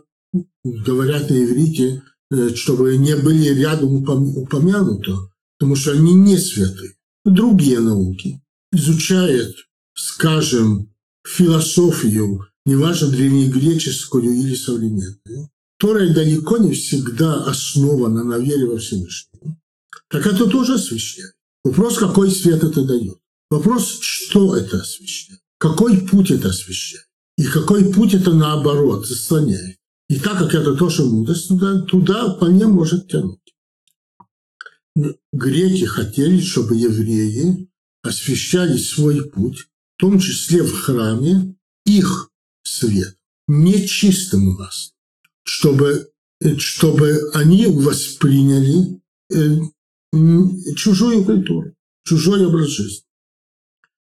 говорят 0.64 1.30
на 1.30 1.44
иврите, 1.44 2.02
э, 2.32 2.56
чтобы 2.56 2.98
не 2.98 3.16
были 3.16 3.50
рядом 3.50 3.96
упомянуты, 3.96 5.12
потому 5.58 5.76
что 5.76 5.92
они 5.92 6.14
не 6.14 6.38
святы. 6.38 6.96
Другие 7.26 7.80
науки 7.80 8.42
изучает, 8.72 9.54
скажем, 9.96 10.94
философию 11.28 12.46
неважно 12.66 13.10
древнегреческую 13.10 14.34
или 14.34 14.56
современную, 14.56 15.50
которая 15.80 16.14
далеко 16.14 16.58
не 16.58 16.74
всегда 16.74 17.46
основана 17.46 18.26
на 18.26 18.38
вере 18.38 18.68
во 18.68 18.80
Всевышнего, 18.80 19.58
так 20.10 20.28
это 20.28 20.50
тоже 20.50 20.74
освещает. 20.74 21.34
Вопрос, 21.64 21.98
какой 21.98 22.32
свет 22.32 22.64
это 22.64 22.84
дает. 22.84 23.18
Вопрос, 23.50 24.00
что 24.02 24.58
это 24.58 24.82
освещает. 24.82 25.40
Какой 25.58 26.02
путь 26.02 26.32
это 26.32 26.50
освещает. 26.50 27.06
И 27.38 27.46
какой 27.46 27.94
путь 27.94 28.14
это 28.14 28.34
наоборот 28.34 29.08
заслоняет. 29.08 29.78
И 30.10 30.20
так 30.20 30.38
как 30.40 30.54
это 30.54 30.76
тоже 30.76 31.06
мудрость, 31.06 31.48
туда, 31.48 31.82
туда 31.82 32.36
вполне 32.36 32.68
может 32.68 33.08
тянуть. 33.08 33.40
Греки 35.32 35.86
хотели, 35.86 36.42
чтобы 36.42 36.76
евреи 36.76 37.70
освещали 38.04 38.78
свой 38.78 39.30
путь, 39.30 39.68
в 39.96 40.00
том 40.02 40.20
числе 40.20 40.64
в 40.64 40.74
храме, 40.74 41.56
их 41.86 42.32
свет, 42.64 43.18
нечистым 43.48 44.56
маслом, 44.56 44.99
чтобы, 45.50 46.12
чтобы 46.58 47.32
они 47.34 47.66
восприняли 47.66 49.02
э, 49.34 49.60
чужую 50.76 51.26
культуру, 51.26 51.74
чужой 52.06 52.46
образ 52.46 52.70
жизни. 52.70 53.04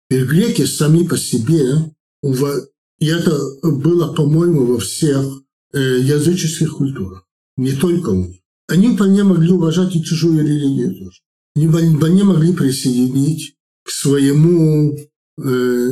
И 0.10 0.24
греки 0.24 0.66
сами 0.66 1.06
по 1.06 1.18
себе, 1.18 1.94
и 2.24 3.06
это 3.06 3.38
было, 3.62 4.14
по-моему, 4.14 4.66
во 4.66 4.80
всех 4.80 5.44
э, 5.74 6.00
языческих 6.00 6.78
культурах, 6.78 7.28
не 7.58 7.74
только 7.74 8.10
у 8.10 8.26
них. 8.26 8.40
Они 8.70 8.96
вполне 8.96 9.24
могли 9.24 9.52
уважать 9.52 9.96
и 9.96 10.04
чужую 10.04 10.46
религию 10.46 10.96
тоже. 10.96 11.20
Они 11.56 11.68
вполне 11.68 12.24
могли 12.24 12.54
присоединить 12.54 13.56
к 13.84 13.92
своему, 13.92 14.98
э, 15.38 15.90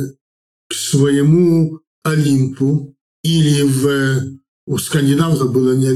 к 0.68 0.74
своему 0.74 1.80
Олимпу 2.04 2.96
или 3.22 3.62
в 3.62 4.41
у 4.66 4.78
скандинавов 4.78 5.52
было 5.52 5.74
не 5.74 5.86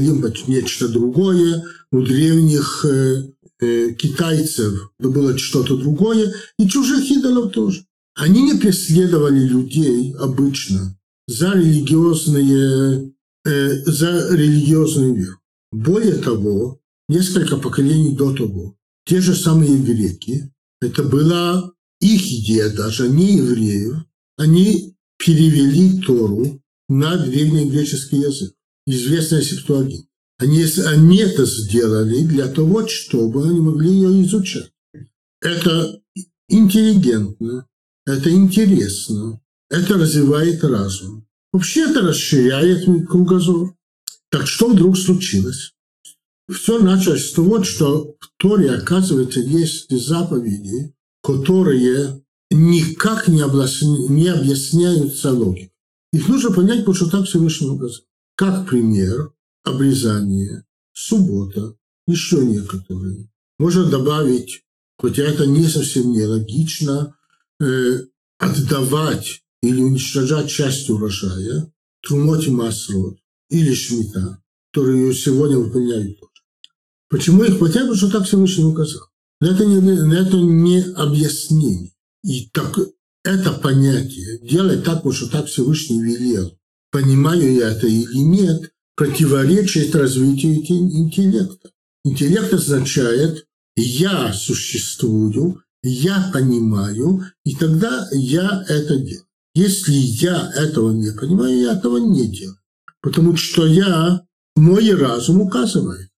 нечто 0.47 0.87
другое, 0.87 1.63
у 1.91 2.01
древних 2.01 2.85
э, 2.85 3.29
э, 3.59 3.93
китайцев 3.93 4.91
было 4.99 5.37
что-то 5.37 5.77
другое, 5.77 6.33
и 6.59 6.67
чужих 6.67 7.09
идолов 7.09 7.51
тоже. 7.53 7.85
Они 8.15 8.41
не 8.41 8.59
преследовали 8.59 9.39
людей 9.39 10.13
обычно 10.19 10.97
за 11.27 11.53
религиозные, 11.53 13.13
э, 13.45 13.73
за 13.85 14.35
религиозную 14.35 15.15
веру. 15.15 15.37
Более 15.71 16.15
того, 16.15 16.79
несколько 17.07 17.57
поколений 17.57 18.15
до 18.15 18.33
того, 18.33 18.75
те 19.05 19.21
же 19.21 19.35
самые 19.35 19.77
греки, 19.77 20.51
это 20.81 21.03
была 21.03 21.71
их 22.01 22.21
идея 22.21 22.69
даже, 22.69 23.09
не 23.09 23.37
евреев, 23.37 24.03
они 24.37 24.95
перевели 25.17 25.99
Тору 26.01 26.61
на 26.89 27.17
древнегреческий 27.17 28.19
язык, 28.19 28.53
известная 28.87 29.41
Септуагин. 29.41 30.07
Они, 30.39 30.63
они 30.85 31.17
это 31.17 31.45
сделали 31.45 32.23
для 32.23 32.47
того, 32.47 32.87
чтобы 32.87 33.43
они 33.47 33.59
могли 33.59 33.91
ее 33.91 34.23
изучать. 34.23 34.71
Это 35.41 35.99
интеллигентно, 36.47 37.67
это 38.05 38.31
интересно, 38.31 39.41
это 39.69 39.95
развивает 39.95 40.63
разум. 40.63 41.27
Вообще 41.51 41.89
это 41.89 42.01
расширяет 42.01 42.85
кругозор. 43.07 43.75
Так 44.29 44.47
что 44.47 44.69
вдруг 44.69 44.97
случилось? 44.97 45.73
Все 46.49 46.79
началось 46.79 47.29
с 47.29 47.33
того, 47.33 47.63
что 47.63 48.15
в 48.19 48.29
Торе, 48.37 48.71
оказывается, 48.71 49.39
есть 49.39 49.89
заповеди, 49.89 50.93
которые 51.21 52.23
никак 52.51 53.27
не 53.27 53.41
объясняются 53.41 55.31
логикой. 55.31 55.73
Их 56.13 56.27
нужно 56.29 56.51
понять, 56.51 56.79
потому 56.79 56.95
что 56.95 57.09
так 57.09 57.25
Всевышний 57.25 57.67
указал. 57.67 58.06
Как 58.37 58.69
пример, 58.69 59.33
обрезание, 59.63 60.63
суббота, 60.93 61.75
еще 62.05 62.37
некоторые. 62.45 63.31
Можно 63.57 63.85
добавить, 63.85 64.63
хотя 64.99 65.23
это 65.23 65.47
не 65.47 65.65
совсем 65.67 66.11
нелогично, 66.11 67.15
э, 67.59 68.01
отдавать 68.37 69.41
или 69.63 69.81
уничтожать 69.81 70.51
часть 70.51 70.87
урожая, 70.91 71.73
трумот 72.03 72.45
и 72.45 72.51
масрот, 72.51 73.17
или 73.49 73.73
шмита, 73.73 74.43
которые 74.71 75.15
сегодня 75.15 75.57
выполняют. 75.57 76.19
Почему 77.09 77.43
их 77.43 77.57
хватает? 77.57 77.87
Потому 77.87 77.95
что 77.95 78.11
так 78.11 78.27
Всевышний 78.27 78.65
указал. 78.65 79.01
Но 79.41 79.47
это 79.47 79.65
не, 79.65 80.15
это 80.15 80.37
не 80.37 80.81
объяснение. 80.93 81.91
И 82.23 82.49
так, 82.53 82.77
это 83.23 83.53
понятие, 83.53 84.39
делать 84.47 84.83
так, 84.83 85.01
что 85.11 85.27
так 85.27 85.47
Всевышний 85.47 86.03
велел, 86.03 86.56
понимаю 86.91 87.53
я 87.53 87.69
это 87.71 87.87
или 87.87 88.17
нет, 88.17 88.71
противоречит 88.95 89.95
развитию 89.95 90.55
интеллекта. 90.55 91.71
Интеллект 92.03 92.53
означает 92.53 93.45
«я 93.75 94.33
существую», 94.33 95.61
«я 95.83 96.31
понимаю», 96.33 97.23
и 97.45 97.55
тогда 97.55 98.07
я 98.11 98.65
это 98.67 98.97
делаю. 98.97 99.25
Если 99.53 99.93
я 99.93 100.51
этого 100.55 100.91
не 100.91 101.11
понимаю, 101.11 101.57
я 101.57 101.73
этого 101.73 101.97
не 101.97 102.27
делаю. 102.27 102.57
Потому 103.01 103.35
что 103.35 103.65
я, 103.65 104.21
мой 104.55 104.93
разум 104.93 105.41
указывает. 105.41 106.09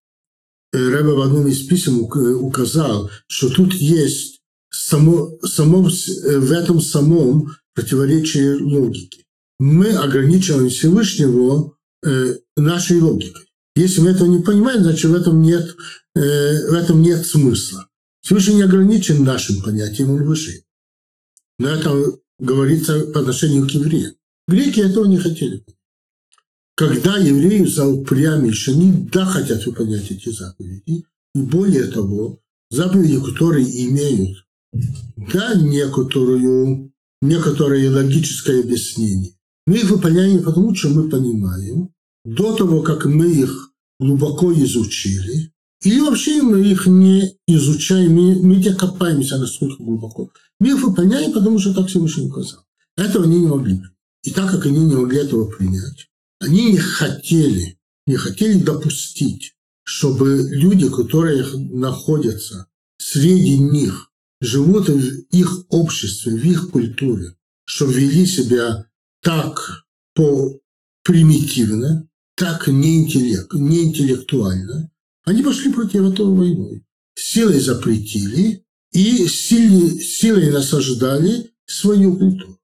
Рэбе 0.72 1.12
в 1.12 1.20
одном 1.20 1.48
из 1.48 1.66
писем 1.66 2.00
указал, 2.00 3.10
что 3.26 3.50
тут 3.50 3.74
есть 3.74 4.40
само, 4.70 5.38
само, 5.42 5.82
в 5.82 6.52
этом 6.52 6.80
самом 6.80 7.56
противоречие 7.74 8.56
логики. 8.56 9.24
Мы 9.60 9.90
ограничиваем 9.90 10.70
Всевышнего 10.70 11.76
э, 12.02 12.36
нашей 12.56 12.98
логикой. 12.98 13.44
Если 13.76 14.00
мы 14.00 14.12
этого 14.12 14.26
не 14.26 14.42
понимаем, 14.42 14.82
значит 14.82 15.10
в 15.10 15.14
этом 15.14 15.42
нет, 15.42 15.76
э, 16.14 16.70
в 16.70 16.72
этом 16.72 17.02
нет 17.02 17.26
смысла. 17.26 17.86
Всевышний 18.22 18.54
не 18.54 18.62
ограничен 18.62 19.22
нашим 19.22 19.60
понятием, 19.60 20.12
он 20.12 20.24
выше. 20.24 20.64
Но 21.58 21.68
это 21.68 21.94
говорится 22.38 23.00
по 23.12 23.20
отношению 23.20 23.68
к 23.68 23.72
евреям. 23.72 24.14
Греки 24.48 24.80
этого 24.80 25.04
не 25.04 25.18
хотели. 25.18 25.62
Когда 26.74 27.18
евреи 27.18 27.66
заупрямишь, 27.66 28.66
они 28.68 29.08
да 29.12 29.26
хотят 29.26 29.66
выполнять 29.66 30.10
эти 30.10 30.30
заповеди, 30.30 30.82
и 30.86 31.04
более 31.34 31.88
того, 31.88 32.40
заповеди, 32.70 33.20
которые 33.20 33.66
имеют 33.88 34.46
да 35.18 35.52
некоторую, 35.54 36.94
некоторое 37.20 37.90
логическое 37.90 38.60
объяснение. 38.60 39.34
Мы 39.66 39.76
их 39.78 39.90
выполняем 39.90 40.42
потому, 40.42 40.74
что 40.74 40.88
мы 40.88 41.08
понимаем, 41.08 41.90
до 42.24 42.56
того, 42.56 42.82
как 42.82 43.06
мы 43.06 43.30
их 43.30 43.72
глубоко 43.98 44.52
изучили, 44.52 45.52
или 45.82 46.00
вообще 46.00 46.42
мы 46.42 46.60
их 46.60 46.86
не 46.86 47.36
изучаем, 47.46 48.14
мы 48.14 48.56
не 48.56 48.74
копаемся 48.74 49.38
настолько 49.38 49.82
глубоко. 49.82 50.30
Мы 50.58 50.68
их 50.68 50.82
выполняем, 50.82 51.32
потому 51.32 51.58
что 51.58 51.72
так 51.72 51.88
Всевышний 51.88 52.26
указал. 52.26 52.64
Этого 52.96 53.24
они 53.24 53.40
не 53.40 53.46
могли. 53.46 53.80
И 54.22 54.30
так 54.30 54.50
как 54.50 54.66
они 54.66 54.80
не 54.80 54.94
могли 54.94 55.20
этого 55.20 55.46
принять, 55.46 56.08
они 56.38 56.72
не 56.72 56.78
хотели, 56.78 57.78
не 58.06 58.16
хотели 58.16 58.60
допустить, 58.60 59.54
чтобы 59.84 60.48
люди, 60.50 60.88
которые 60.90 61.46
находятся 61.54 62.66
среди 62.98 63.58
них, 63.58 64.10
живут 64.42 64.88
в 64.88 65.20
их 65.30 65.64
обществе, 65.70 66.36
в 66.36 66.44
их 66.44 66.70
культуре, 66.70 67.36
чтобы 67.64 67.94
вели 67.94 68.26
себя 68.26 68.86
так 69.22 69.84
по 70.14 70.58
примитивно, 71.02 72.08
так 72.36 72.68
неинтеллект, 72.68 73.52
неинтеллектуально, 73.52 74.90
они 75.24 75.42
пошли 75.42 75.72
против 75.72 76.12
этого 76.12 76.34
войной. 76.34 76.84
Силой 77.14 77.60
запретили 77.60 78.64
и 78.92 79.26
силой, 79.26 80.00
силой 80.00 80.50
насаждали 80.50 81.50
свою 81.66 82.16
культуру. 82.16 82.58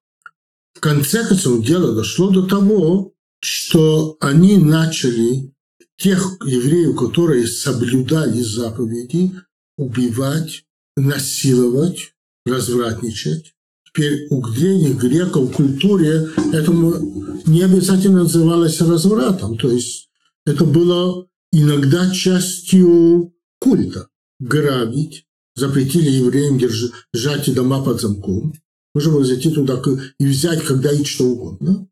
В 0.74 0.80
конце 0.80 1.26
концов, 1.26 1.64
дело 1.64 1.94
дошло 1.94 2.30
до 2.30 2.46
того, 2.46 3.12
что 3.40 4.16
они 4.20 4.56
начали 4.56 5.52
тех 5.96 6.36
евреев, 6.44 6.96
которые 6.96 7.46
соблюдали 7.46 8.40
заповеди, 8.42 9.32
убивать, 9.78 10.64
насиловать, 10.96 12.14
развратничать. 12.44 13.54
Древних 13.96 14.96
греков 14.98 15.50
в 15.50 15.52
культуре 15.54 16.28
этому 16.52 16.94
не 17.46 17.62
обязательно 17.62 18.22
называлось 18.22 18.80
развратом. 18.80 19.56
То 19.56 19.70
есть 19.70 20.08
это 20.44 20.64
было 20.64 21.26
иногда 21.52 22.10
частью 22.10 23.32
культа. 23.60 24.08
Грабить, 24.38 25.24
запретили 25.54 26.10
евреям 26.10 26.58
держать 26.58 27.54
дома 27.54 27.82
под 27.82 28.00
замком. 28.00 28.52
Можно 28.94 29.12
было 29.12 29.24
зайти 29.24 29.50
туда 29.50 29.82
и 30.18 30.26
взять 30.26 30.62
когда 30.62 30.92
и 30.92 31.04
что 31.04 31.24
угодно. 31.24 31.88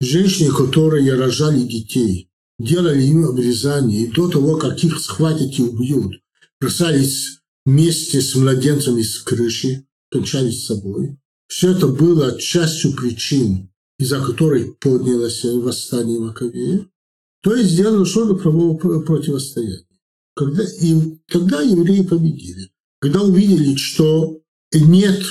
Женщины, 0.00 0.52
которые 0.52 1.14
рожали 1.14 1.60
детей, 1.60 2.30
делали 2.58 3.02
им 3.02 3.26
обрезание, 3.26 4.02
и 4.02 4.10
до 4.12 4.28
того, 4.28 4.56
как 4.56 4.82
их 4.84 5.00
схватят 5.00 5.58
и 5.58 5.62
убьют, 5.62 6.20
бросались 6.60 7.40
вместе 7.66 8.20
с 8.20 8.34
младенцами 8.34 9.02
с 9.02 9.18
крыши, 9.18 9.86
кончались 10.10 10.62
с 10.62 10.66
собой. 10.66 11.18
Все 11.48 11.72
это 11.72 11.88
было 11.88 12.38
частью 12.40 12.92
причин, 12.92 13.70
из-за 13.98 14.24
которой 14.24 14.72
поднялось 14.72 15.42
восстание 15.44 16.20
Маковея. 16.20 16.86
То 17.42 17.54
есть 17.54 17.70
сделано 17.70 18.04
что-то 18.04 18.34
правового 18.34 19.00
противостояния. 19.00 19.86
Когда, 20.36 20.62
и 20.62 21.18
тогда 21.26 21.62
евреи 21.62 22.02
победили. 22.02 22.70
Когда 23.00 23.22
увидели, 23.22 23.76
что 23.76 24.40
нет 24.72 25.22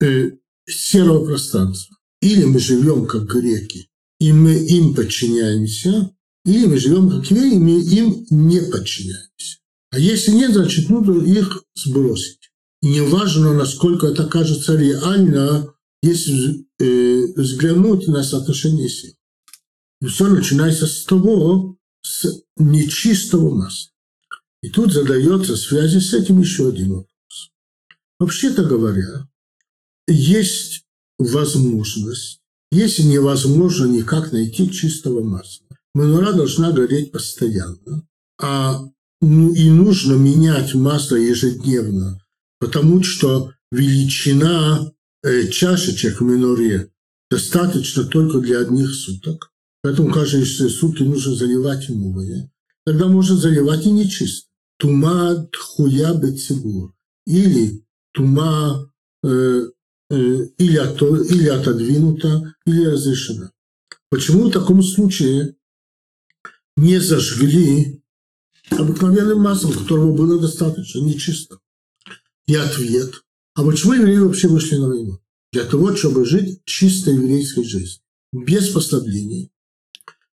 э, 0.00 0.32
серого 0.66 1.24
пространства. 1.24 1.96
Или 2.20 2.44
мы 2.44 2.58
живем 2.58 3.06
как 3.06 3.26
греки, 3.26 3.88
и 4.18 4.32
мы 4.32 4.54
им 4.54 4.94
подчиняемся, 4.94 6.10
или 6.44 6.66
мы 6.66 6.78
живем 6.78 7.10
как 7.10 7.30
евреи, 7.30 7.54
и 7.54 7.58
мы 7.58 7.80
им 7.80 8.26
не 8.30 8.60
подчиняемся. 8.60 9.58
А 9.90 9.98
если 9.98 10.32
нет, 10.32 10.52
значит, 10.52 10.88
нужно 10.88 11.22
их 11.22 11.62
сбросить. 11.74 12.35
И 12.82 12.88
неважно, 12.88 13.54
насколько 13.54 14.06
это 14.06 14.26
кажется 14.26 14.76
реально, 14.76 15.74
если 16.02 16.66
э, 16.78 17.32
взглянуть 17.36 18.06
на 18.06 18.22
соотношение 18.22 18.88
сил. 18.88 19.14
И 20.00 20.06
все 20.06 20.28
начинается 20.28 20.86
с 20.86 21.04
того, 21.04 21.76
с 22.02 22.42
нечистого 22.56 23.54
масла. 23.54 23.92
И 24.62 24.68
тут 24.68 24.92
задается 24.92 25.54
в 25.54 25.58
связи 25.58 26.00
с 26.00 26.12
этим 26.12 26.40
еще 26.40 26.68
один 26.68 26.90
вопрос. 26.90 27.50
Вообще-то 28.18 28.64
говоря, 28.64 29.28
есть 30.06 30.84
возможность, 31.18 32.40
если 32.70 33.02
невозможно 33.02 33.86
никак 33.86 34.32
найти 34.32 34.70
чистого 34.70 35.22
масла, 35.22 35.66
манура 35.94 36.32
должна 36.32 36.72
гореть 36.72 37.12
постоянно, 37.12 38.06
а 38.40 38.82
ну, 39.20 39.52
и 39.52 39.70
нужно 39.70 40.14
менять 40.14 40.74
масло 40.74 41.16
ежедневно, 41.16 42.20
потому 42.58 43.02
что 43.02 43.52
величина 43.70 44.92
э, 45.22 45.48
чашечек 45.48 46.20
в 46.20 46.24
миноре 46.24 46.90
достаточно 47.30 48.04
только 48.04 48.40
для 48.40 48.60
одних 48.60 48.94
суток. 48.94 49.52
Поэтому 49.82 50.12
каждые 50.12 50.44
сутки 50.46 51.02
нужно 51.02 51.34
заливать 51.34 51.88
новые. 51.88 52.50
Тогда 52.84 53.06
можно 53.06 53.36
заливать 53.36 53.86
и 53.86 53.90
нечисто. 53.90 54.48
Тума 54.78 55.48
тхуя 55.52 56.14
бецибур. 56.14 56.94
Или 57.26 57.84
тума 58.12 58.90
э, 59.24 59.62
э, 60.10 60.14
или, 60.58 60.76
от, 60.76 61.02
или 61.02 61.48
отодвинута, 61.48 62.54
или 62.64 62.84
разрешена. 62.86 63.52
Почему 64.10 64.48
в 64.48 64.52
таком 64.52 64.82
случае 64.82 65.56
не 66.76 67.00
зажгли 67.00 68.02
обыкновенным 68.70 69.40
маслом, 69.40 69.72
которого 69.72 70.16
было 70.16 70.40
достаточно, 70.40 71.00
нечисто? 71.00 71.58
И 72.46 72.54
ответ. 72.54 73.24
А 73.54 73.64
почему 73.64 73.94
евреи 73.94 74.18
вообще 74.18 74.48
вышли 74.48 74.76
на 74.76 74.88
войну? 74.88 75.20
Для 75.52 75.64
того, 75.64 75.94
чтобы 75.96 76.24
жить 76.24 76.60
чистой 76.64 77.14
еврейской 77.14 77.64
жизнью, 77.64 78.00
без 78.32 78.68
послаблений, 78.68 79.50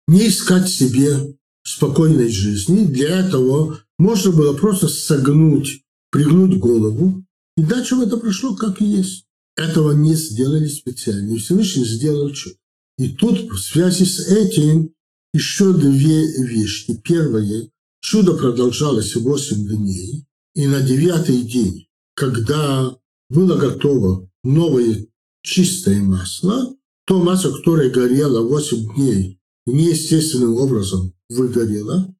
не 0.07 0.27
искать 0.27 0.69
себе 0.69 1.35
спокойной 1.63 2.31
жизни. 2.31 2.85
Для 2.85 3.19
этого 3.19 3.79
можно 3.97 4.31
было 4.31 4.53
просто 4.53 4.87
согнуть, 4.87 5.83
пригнуть 6.09 6.57
голову, 6.57 7.23
и 7.57 7.63
дальше 7.63 7.95
это 7.95 8.17
прошло 8.17 8.55
как 8.55 8.81
и 8.81 8.85
есть. 8.85 9.25
Этого 9.55 9.91
не 9.91 10.15
сделали 10.15 10.67
специально. 10.67 11.33
И 11.33 11.37
Всевышний 11.37 11.85
сделал 11.85 12.31
чудо. 12.31 12.55
И 12.97 13.09
тут 13.09 13.51
в 13.51 13.57
связи 13.57 14.05
с 14.05 14.19
этим 14.27 14.93
еще 15.33 15.73
две 15.73 16.25
вещи. 16.43 16.95
Первое, 17.03 17.69
чудо 18.01 18.33
продолжалось 18.33 19.15
8 19.15 19.67
дней, 19.67 20.25
и 20.55 20.67
на 20.67 20.81
девятый 20.81 21.41
день, 21.43 21.87
когда 22.15 22.97
было 23.29 23.57
готово 23.57 24.29
новое 24.43 25.07
чистое 25.43 26.01
масло, 26.01 26.75
то 27.05 27.21
масло, 27.21 27.51
которое 27.51 27.89
горело 27.89 28.47
8 28.47 28.95
дней, 28.95 29.39
неестественным 29.65 30.55
образом 30.55 31.13
выгорело, 31.29 32.13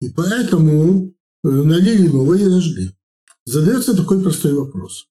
и 0.00 0.08
поэтому 0.08 1.14
э, 1.44 1.48
налили 1.48 2.08
новое 2.08 2.38
и 2.38 2.44
зажгли. 2.44 2.90
Задается 3.44 3.96
такой 3.96 4.22
простой 4.22 4.54
вопрос. 4.54 5.06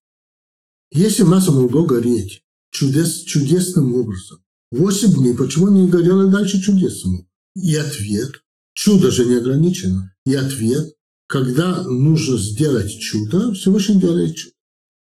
Если 0.91 1.24
масло 1.24 1.54
могло 1.54 1.86
гореть 1.86 2.44
чудес, 2.72 3.22
чудесным 3.22 3.96
образом, 3.96 4.39
8 4.72 5.13
дней, 5.13 5.36
почему 5.36 5.70
не 5.70 5.89
горело 5.89 6.28
дальше 6.28 6.62
чудесному? 6.62 7.28
И 7.56 7.76
ответ, 7.76 8.32
чудо 8.74 9.12
же 9.12 9.26
не 9.26 9.36
ограничено, 9.36 10.13
и 10.26 10.34
ответ, 10.34 10.94
когда 11.32 11.84
нужно 11.84 12.38
сделать 12.38 13.00
чудо, 13.00 13.54
Всевышний 13.54 14.02
делает 14.02 14.36
чудо. 14.36 14.54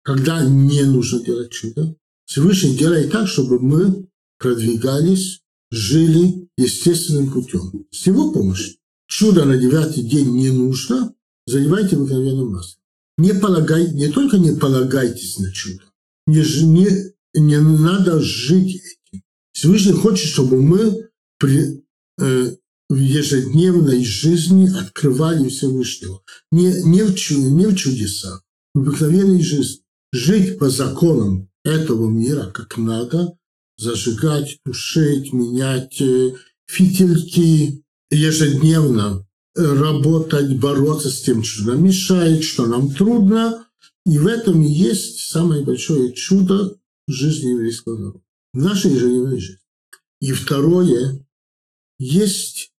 Когда 0.04 0.44
не 0.44 0.84
нужно 0.84 1.20
делать 1.24 1.50
чудо, 1.50 1.96
Всевышний 2.24 2.76
делает 2.76 3.10
так, 3.10 3.26
чтобы 3.26 3.58
мы 3.58 4.06
продвигались, 4.38 5.40
жили 5.72 6.48
естественным 6.56 7.32
путем. 7.32 7.84
С 7.90 8.06
его 8.06 8.30
помощью. 8.30 8.76
Чудо 9.08 9.44
на 9.44 9.58
девятый 9.58 10.04
день 10.04 10.30
не 10.36 10.50
нужно, 10.50 11.12
заливайте 11.48 11.96
обыкновенным 11.96 12.52
маслом. 12.52 12.80
Не, 13.18 13.34
полагай, 13.34 13.92
не 13.92 14.08
только 14.08 14.38
не 14.38 14.52
полагайтесь 14.52 15.40
на 15.40 15.52
чудо, 15.52 15.82
не, 16.28 16.44
не, 16.62 17.10
не 17.34 17.58
надо 17.58 18.20
жить 18.20 18.82
этим. 19.10 19.22
Всевышний 19.52 19.92
хочет, 19.92 20.28
чтобы 20.28 20.62
мы 20.62 21.08
при, 21.38 21.84
э, 22.20 22.56
в 22.88 22.96
ежедневной 22.96 24.04
жизни 24.04 24.68
открывали 24.68 25.48
Всевышнего. 25.48 26.22
Не, 26.52 26.82
не, 26.84 27.02
в, 27.02 27.30
не 27.30 27.66
в 27.66 27.76
чудесах, 27.76 28.42
в 28.74 28.80
обыкновенной 28.80 29.42
жизни. 29.42 29.82
Жить 30.12 30.58
по 30.58 30.70
законам 30.70 31.50
этого 31.64 32.08
мира 32.08 32.50
как 32.52 32.76
надо, 32.76 33.36
зажигать, 33.78 34.58
тушить, 34.64 35.32
менять 35.32 36.00
э, 36.00 36.34
фитильки 36.66 37.82
ежедневно, 38.10 39.26
работать, 39.54 40.58
бороться 40.58 41.10
с 41.10 41.22
тем, 41.22 41.42
что 41.42 41.68
нам 41.68 41.84
мешает, 41.84 42.44
что 42.44 42.66
нам 42.66 42.92
трудно. 42.92 43.66
И 44.06 44.18
в 44.18 44.26
этом 44.26 44.62
и 44.62 44.70
есть 44.70 45.30
самое 45.30 45.64
большое 45.64 46.12
чудо 46.12 46.76
жизни 47.08 47.50
еврейского 47.50 47.98
народа, 47.98 48.20
в 48.52 48.58
нашей 48.58 48.92
ежедневной 48.92 49.40
жизни. 49.40 49.60
И 50.20 50.32
второе, 50.32 51.26
есть 51.98 52.66
э, 52.66 52.73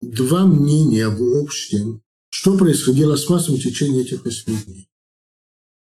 два 0.00 0.46
мнения 0.46 1.08
в 1.08 1.42
общем, 1.42 2.02
что 2.30 2.56
происходило 2.56 3.16
с 3.16 3.28
маслом 3.28 3.56
в 3.56 3.62
течение 3.62 4.02
этих 4.02 4.24
восьми 4.24 4.56
дней. 4.66 4.88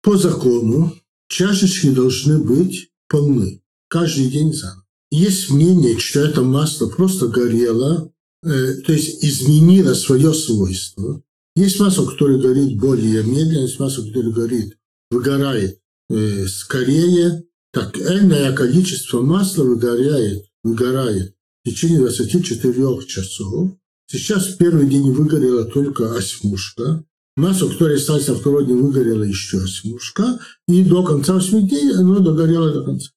По 0.02 0.18
закону 0.18 0.94
чашечки 1.28 1.90
должны 1.90 2.38
быть 2.38 2.92
полны 3.08 3.62
каждый 3.88 4.30
день 4.30 4.54
заново. 4.54 4.86
Есть 5.12 5.50
мнение, 5.50 5.98
что 5.98 6.20
это 6.20 6.42
масло 6.42 6.88
просто 6.90 7.28
горело, 7.28 8.12
э, 8.44 8.74
то 8.86 8.92
есть 8.92 9.24
изменило 9.24 9.94
свое 9.94 10.34
свойство. 10.34 11.24
Есть 11.56 11.80
масло, 11.80 12.06
которое 12.06 12.40
горит 12.40 12.78
более 12.78 13.24
медленно, 13.24 13.64
есть 13.64 13.80
масло, 13.80 14.06
которое 14.06 14.32
горит, 14.32 14.78
выгорает 15.10 15.80
э, 16.10 16.48
скорее. 16.48 17.46
Так, 17.72 17.98
энное 17.98 18.54
количество 18.54 19.22
масла 19.22 19.64
выгорает, 19.64 20.46
выгорает 20.64 21.35
в 21.66 21.70
течение 21.70 22.00
24 22.00 23.06
часов. 23.08 23.72
Сейчас 24.08 24.48
в 24.48 24.58
первый 24.58 24.88
день 24.88 25.12
выгорела 25.12 25.66
только 25.66 26.16
осьмушка. 26.16 27.04
Масло, 27.36 27.68
которое 27.68 27.98
осталось 27.98 28.28
на 28.28 28.36
второй 28.36 28.66
день, 28.68 28.78
выгорело 28.78 29.24
еще 29.24 29.58
осьмушка. 29.64 30.40
И 30.68 30.84
до 30.84 31.04
конца 31.04 31.34
8 31.34 31.68
дней 31.68 31.92
оно 31.96 32.20
догорело 32.20 32.72
до 32.72 32.84
конца 32.84 33.10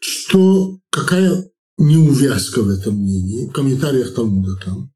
что 0.00 0.78
какая 0.90 1.50
неувязка 1.78 2.62
в 2.62 2.68
этом 2.68 2.96
мнении, 2.96 3.46
в 3.46 3.52
комментариях 3.52 4.14
Талмуда 4.14 4.56
там. 4.64 4.92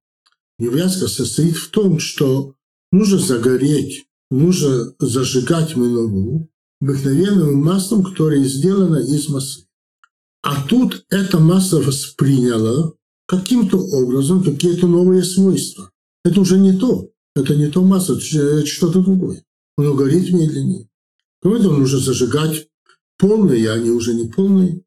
Неувязка 0.58 1.08
состоит 1.08 1.56
в 1.56 1.70
том, 1.70 1.98
что 1.98 2.54
нужно 2.92 3.18
загореть, 3.18 4.04
нужно 4.30 4.94
зажигать 4.98 5.76
минору 5.76 6.48
обыкновенным 6.80 7.56
маслом, 7.56 8.04
которое 8.04 8.44
сделано 8.44 8.98
из 8.98 9.28
масла. 9.28 9.64
А 10.44 10.62
тут 10.68 11.06
это 11.08 11.38
масло 11.38 11.80
восприняло 11.80 12.94
каким-то 13.26 13.78
образом 13.78 14.44
какие-то 14.44 14.86
новые 14.86 15.24
свойства. 15.24 15.90
Это 16.22 16.38
уже 16.42 16.58
не 16.58 16.78
то. 16.78 17.08
Это 17.34 17.56
не 17.56 17.68
то 17.68 17.82
масло, 17.82 18.16
это 18.16 18.66
что-то 18.66 19.00
другое. 19.00 19.42
Оно 19.78 19.94
горит 19.94 20.30
медленнее. 20.30 20.86
Кроме 21.40 21.62
того, 21.62 21.78
нужно 21.78 21.98
зажигать 21.98 22.68
полные, 23.18 23.70
а 23.70 23.74
они 23.74 23.88
уже 23.90 24.12
не 24.12 24.28
полные. 24.28 24.82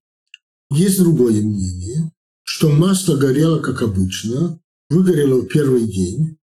Есть 0.69 0.99
другое 0.99 1.41
мнение, 1.41 2.11
что 2.43 2.69
масло 2.69 3.17
горело, 3.17 3.59
как 3.59 3.81
обычно, 3.81 4.59
выгорело 4.91 5.41
в 5.41 5.47
первый 5.47 5.87
день, 5.87 6.37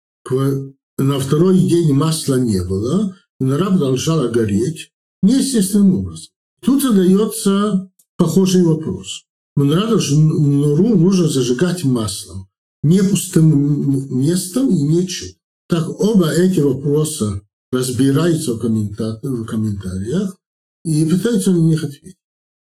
на 0.98 1.18
второй 1.20 1.58
день 1.60 1.92
масла 1.92 2.34
не 2.34 2.64
было, 2.64 3.16
нора 3.38 3.70
продолжала 3.70 4.26
гореть 4.28 4.90
неестественным 5.22 6.00
образом. 6.00 6.32
Тут 6.60 6.82
задается 6.82 7.90
похожий 8.16 8.62
вопрос. 8.62 9.24
Нору 9.56 10.96
нужно 10.96 11.28
зажигать 11.28 11.84
маслом, 11.84 12.48
не 12.82 13.02
пустым 13.02 14.20
местом 14.20 14.68
и 14.68 14.82
не 14.82 15.06
чуть. 15.06 15.38
Так 15.68 15.88
оба 16.00 16.30
эти 16.30 16.60
вопроса 16.60 17.40
разбираются 17.72 18.54
в, 18.54 18.58
комментариях 18.58 20.36
и 20.84 21.04
пытаются 21.06 21.52
на 21.52 21.58
них 21.58 21.84
ответить. 21.84 22.18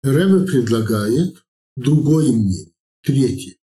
Рэбе 0.03 0.45
предлагает 0.45 1.43
другое 1.75 2.31
мнение, 2.31 2.71
третье, 3.03 3.55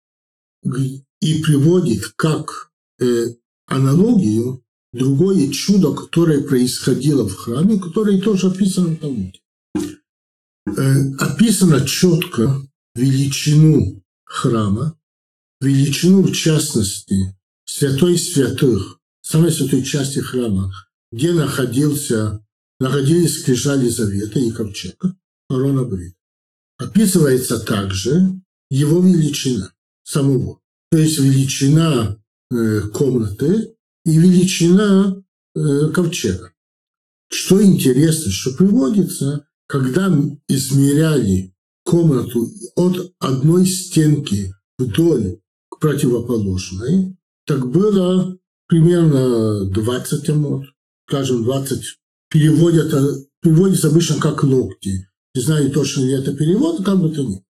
и 0.64 1.44
приводит 1.44 2.08
как 2.16 2.72
э, 3.00 3.34
аналогию 3.66 4.64
другое 4.94 5.50
чудо, 5.50 5.94
которое 5.94 6.42
происходило 6.44 7.28
в 7.28 7.36
храме, 7.36 7.80
которое 7.80 8.22
тоже 8.22 8.48
описано 8.48 8.90
в 8.90 8.98
Талмуде. 8.98 9.40
Э, 10.76 11.14
описано 11.20 11.86
четко 11.86 12.62
величину 12.96 14.04
храма, 14.26 14.98
величину, 15.62 16.24
в 16.24 16.34
частности, 16.34 17.36
святой 17.66 18.18
святых, 18.18 19.00
самой 19.22 19.52
святой 19.52 19.84
части 19.84 20.20
храма, 20.20 20.74
где 21.12 21.32
находился, 21.32 22.46
находились 22.80 23.42
скрижали 23.42 23.88
завета 23.88 24.40
и 24.40 24.52
ковчега, 24.52 25.16
Арона 25.50 25.84
Брит 25.84 26.18
описывается 26.78 27.60
также 27.60 28.40
его 28.70 29.02
величина 29.02 29.74
самого. 30.04 30.60
То 30.92 30.98
есть 30.98 31.20
величина 31.20 32.18
э, 32.52 32.82
комнаты 32.94 33.76
и 34.06 34.18
величина 34.18 35.22
э, 35.56 35.90
ковчега. 35.94 36.54
Что 37.30 37.62
интересно, 37.62 38.32
что 38.32 38.54
приводится, 38.54 39.48
когда 39.68 40.08
измеряли 40.48 41.54
комнату 41.84 42.50
от 42.76 43.14
одной 43.20 43.66
стенки 43.66 44.54
вдоль 44.78 45.40
к 45.70 45.80
противоположной, 45.80 47.16
так 47.46 47.70
было 47.70 48.38
примерно 48.68 49.66
20 49.66 50.30
амот, 50.30 50.66
скажем, 51.08 51.44
20, 51.44 51.84
переводят, 52.30 53.28
переводится 53.42 53.88
обычно 53.90 54.20
как 54.20 54.44
локти. 54.44 55.08
Не 55.36 55.42
знаю 55.42 55.72
точно 55.72 56.02
ли 56.02 56.14
это 56.14 56.36
перевод, 56.36 56.84
как 56.84 57.00
бы 57.00 57.10
то 57.10 57.24
ни. 57.24 57.44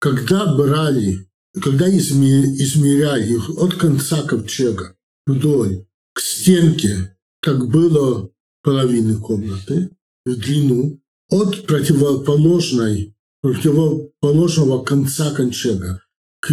Когда 0.00 0.54
брали, 0.54 1.28
когда 1.62 1.88
измеряли 1.88 3.38
от 3.58 3.74
конца 3.74 4.22
ковчега 4.22 4.96
вдоль 5.26 5.86
к 6.12 6.20
стенке, 6.20 7.16
как 7.40 7.68
было 7.68 8.30
половины 8.62 9.16
комнаты, 9.16 9.90
в 10.26 10.36
длину, 10.36 11.00
от 11.30 11.66
противоположной, 11.66 13.14
противоположного 13.40 14.84
конца 14.84 15.30
ковчега 15.32 16.00
к 16.40 16.52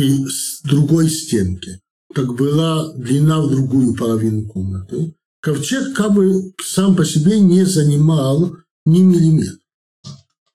другой 0.64 1.10
стенке, 1.10 1.82
как 2.14 2.36
была 2.36 2.94
длина 2.94 3.42
в 3.42 3.50
другую 3.50 3.96
половину 3.96 4.48
комнаты, 4.48 5.16
ковчег 5.42 5.94
как 5.96 6.14
бы 6.14 6.54
сам 6.62 6.96
по 6.96 7.06
себе 7.06 7.40
не 7.40 7.66
занимал 7.66 8.56
ни 8.86 9.00
миллиметра. 9.00 9.58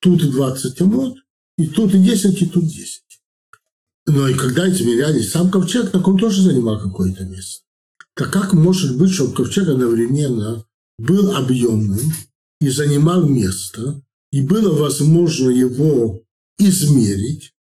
Тут 0.01 0.31
20 0.31 0.81
амот, 0.83 1.17
и 1.59 1.67
тут 1.67 1.93
10, 1.93 2.43
и 2.43 2.47
тут 2.47 2.65
10. 2.65 3.03
Но 4.07 4.29
и 4.29 4.35
когда 4.35 4.69
измеряли 4.69 5.21
сам 5.21 5.51
ковчег, 5.51 5.91
так 5.91 6.07
он 6.07 6.19
тоже 6.19 6.43
занимал 6.43 6.81
какое-то 6.81 7.25
место. 7.25 7.65
Так 8.15 8.33
как 8.33 8.53
может 8.53 8.97
быть, 8.97 9.11
чтобы 9.11 9.35
ковчег 9.35 9.69
одновременно 9.69 10.65
был 10.99 11.35
объемным 11.35 12.01
и 12.61 12.69
занимал 12.69 13.27
место, 13.27 14.03
и 14.37 14.43
было 14.43 14.71
возможно 14.71 15.49
его 15.49 16.21
измерить, 16.59 17.55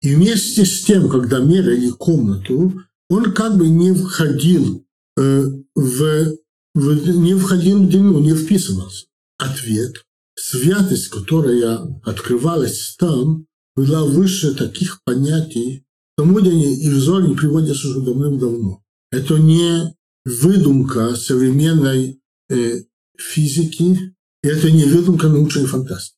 и 0.00 0.14
вместе 0.14 0.64
с 0.64 0.84
тем, 0.84 1.08
когда 1.08 1.40
меряли 1.40 1.90
комнату, 1.90 2.80
он 3.10 3.32
как 3.32 3.56
бы 3.56 3.68
не 3.68 3.92
входил 3.92 4.86
э, 5.16 5.44
в, 5.74 6.36
в 6.74 7.16
не 7.16 7.34
входил 7.34 7.82
в 7.82 7.88
длину, 7.88 8.20
не 8.20 8.32
вписывался. 8.32 9.06
Ответ– 9.38 10.04
святость, 10.36 11.08
которая 11.08 11.78
открывалась 12.04 12.94
там, 12.96 13.46
была 13.74 14.04
выше 14.04 14.54
таких 14.54 15.00
понятий, 15.02 15.84
тому 16.16 16.38
и 16.38 16.90
в 16.90 17.00
Зоре 17.00 17.34
приводятся 17.34 17.88
уже 17.88 18.02
давным-давно. 18.02 18.84
Это 19.10 19.36
не 19.38 19.96
выдумка 20.24 21.16
современной 21.16 22.20
э, 22.50 22.82
физики, 23.16 24.14
это 24.42 24.70
не 24.70 24.84
выдумка 24.84 25.28
научной 25.28 25.66
фантастики. 25.66 26.16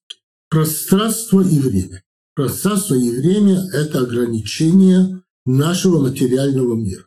Пространство 0.48 1.40
и 1.40 1.58
время. 1.58 2.02
Пространство 2.34 2.94
и 2.94 3.10
время– 3.10 3.68
это 3.72 4.00
ограничение 4.00 5.22
нашего 5.46 6.00
материального 6.00 6.74
мира. 6.74 7.06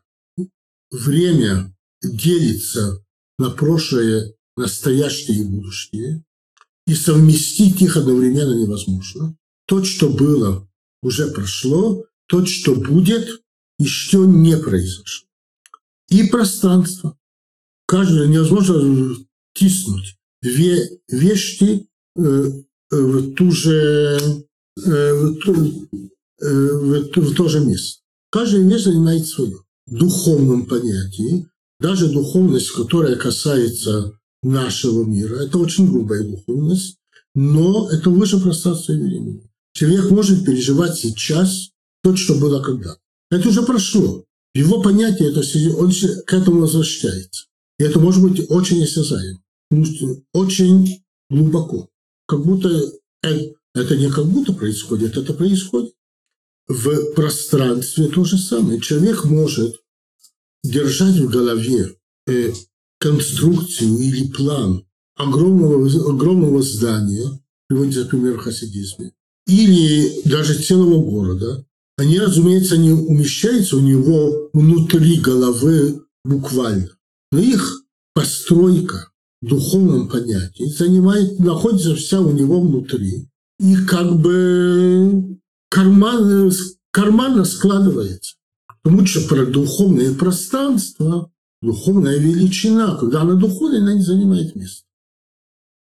Время 0.91 1.75
делится 2.01 3.03
на 3.37 3.49
прошлое, 3.49 4.33
настоящее 4.55 5.39
и 5.39 5.43
будущее, 5.43 6.23
и 6.85 6.93
совместить 6.93 7.81
их 7.81 7.97
одновременно 7.97 8.53
невозможно. 8.53 9.35
То, 9.65 9.83
что 9.83 10.09
было, 10.09 10.69
уже 11.01 11.31
прошло, 11.31 12.05
то, 12.27 12.45
что 12.45 12.75
будет, 12.75 13.41
еще 13.79 14.19
не 14.19 14.57
произошло. 14.57 15.27
И 16.09 16.23
пространство. 16.27 17.17
Каждое 17.87 18.27
невозможно 18.27 19.15
тиснуть 19.53 20.17
две 20.43 20.99
вещи 21.09 21.87
в 22.15 23.33
ту 23.33 23.51
же 23.51 24.19
в, 24.75 25.35
ту, 25.39 25.53
в, 26.39 27.11
в 27.15 27.35
то 27.35 27.47
же 27.47 27.59
место. 27.61 28.01
Каждая 28.31 28.67
вещь 28.67 28.83
занимает 28.83 29.25
свое. 29.25 29.57
В 29.87 29.97
духовном 29.97 30.65
понятии, 30.65 31.47
даже 31.79 32.11
духовность, 32.11 32.71
которая 32.71 33.15
касается 33.15 34.13
нашего 34.41 35.03
мира, 35.03 35.35
это 35.35 35.57
очень 35.57 35.89
грубая 35.89 36.23
духовность, 36.23 36.97
но 37.35 37.89
это 37.89 38.09
выше 38.09 38.39
пространства 38.39 38.93
и 38.93 38.97
времени. 38.97 39.49
Человек 39.73 40.11
может 40.11 40.45
переживать 40.45 40.97
сейчас 40.97 41.69
то, 42.03 42.15
что 42.15 42.35
было 42.35 42.61
когда. 42.61 42.97
Это 43.31 43.49
уже 43.49 43.63
прошло. 43.63 44.23
Его 44.53 44.81
понятие, 44.81 45.31
это, 45.31 45.41
он 45.77 45.91
к 46.25 46.33
этому 46.33 46.61
возвращается. 46.61 47.45
И 47.79 47.83
это 47.83 47.99
может 47.99 48.21
быть 48.21 48.49
очень 48.49 48.83
осязаемо. 48.83 49.42
Очень 50.33 51.03
глубоко. 51.29 51.89
Как 52.27 52.43
будто 52.43 52.69
это, 53.21 53.53
это 53.73 53.97
не 53.97 54.09
как 54.09 54.25
будто 54.25 54.53
происходит, 54.53 55.17
это 55.17 55.33
происходит. 55.33 55.93
В 56.67 57.13
пространстве 57.13 58.07
то 58.07 58.23
же 58.23 58.37
самое. 58.37 58.79
Человек 58.79 59.25
может 59.25 59.75
держать 60.63 61.17
в 61.17 61.29
голове 61.29 61.95
э, 62.27 62.53
конструкцию 62.99 63.97
или 63.97 64.27
план 64.27 64.85
огромного, 65.15 65.85
огромного 66.09 66.61
здания, 66.61 67.41
приводится 67.67 68.05
пример 68.05 68.37
в 68.37 68.43
хасидизме, 68.43 69.11
или 69.47 70.21
даже 70.23 70.61
целого 70.61 71.03
города, 71.03 71.65
они, 71.97 72.19
разумеется, 72.19 72.77
не 72.77 72.91
умещаются 72.91 73.77
у 73.77 73.81
него 73.81 74.49
внутри 74.53 75.19
головы 75.19 76.03
буквально. 76.23 76.89
Но 77.31 77.39
их 77.39 77.83
постройка 78.13 79.11
духовном 79.47 80.07
понятии 80.07 80.65
занимает, 80.65 81.39
находится 81.39 81.95
вся 81.95 82.19
у 82.21 82.31
него 82.31 82.61
внутри. 82.61 83.27
И 83.59 83.75
как 83.85 84.19
бы 84.19 85.37
карман, 85.69 86.51
карманно 86.91 87.45
складывается. 87.45 88.35
Потому 88.81 89.05
что 89.05 89.27
про 89.27 89.45
духовное 89.45 90.13
пространство, 90.13 91.31
духовная 91.61 92.17
величина, 92.17 92.95
когда 92.97 93.21
она 93.21 93.35
духовная, 93.35 93.79
она 93.79 93.93
не 93.93 94.01
занимает 94.01 94.55
места. 94.55 94.83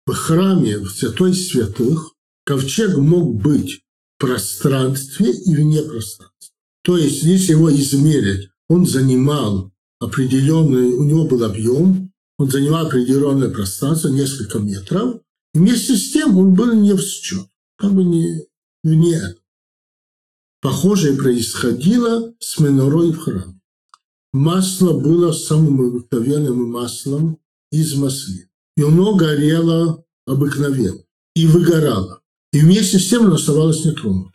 В 0.07 0.13
храме, 0.13 0.79
в 0.79 0.91
святой 0.91 1.35
святых, 1.35 2.13
ковчег 2.45 2.97
мог 2.99 3.35
быть 3.41 3.81
в 4.17 4.21
пространстве 4.21 5.33
и 5.33 5.55
вне 5.55 5.83
пространства. 5.83 6.55
То 6.83 6.99
есть, 6.99 7.23
если 7.23 7.53
его 7.53 7.75
измерить, 7.75 8.51
он 8.69 8.87
занимал 8.87 9.73
определенный, 9.99 10.93
у 10.93 11.05
него 11.05 11.25
был 11.25 11.43
объем, 11.45 12.13
он 12.39 12.51
занимал 12.51 12.87
определенное 12.87 13.51
пространство, 13.51 14.09
несколько 14.09 14.59
метров. 14.59 15.21
Вместе 15.53 15.97
с 15.97 16.13
тем 16.13 16.37
он 16.37 16.55
был 16.55 16.75
не 16.75 16.93
в 16.95 17.01
счет, 17.01 17.47
как 17.77 17.93
бы 17.93 18.03
не 18.05 18.47
вне 18.83 19.17
этого. 19.17 19.41
Похожее 20.61 21.17
происходило 21.17 22.35
с 22.41 22.59
менорой 22.59 23.13
в 23.13 23.19
храме. 23.19 23.61
Масло 24.33 24.99
было 24.99 25.31
самым 25.33 25.81
обыкновенным 25.81 26.71
маслом 26.71 27.39
из 27.71 27.95
маслин. 27.95 28.49
И 28.77 28.83
оно 28.83 29.15
горело 29.15 30.05
обыкновенно 30.27 31.05
и 31.35 31.47
выгорало. 31.47 32.21
И 32.53 32.61
вместе 32.61 32.99
с 32.99 33.09
тем 33.09 33.27
оно 33.27 33.35
оставалось 33.35 33.85
нетронутым. 33.85 34.33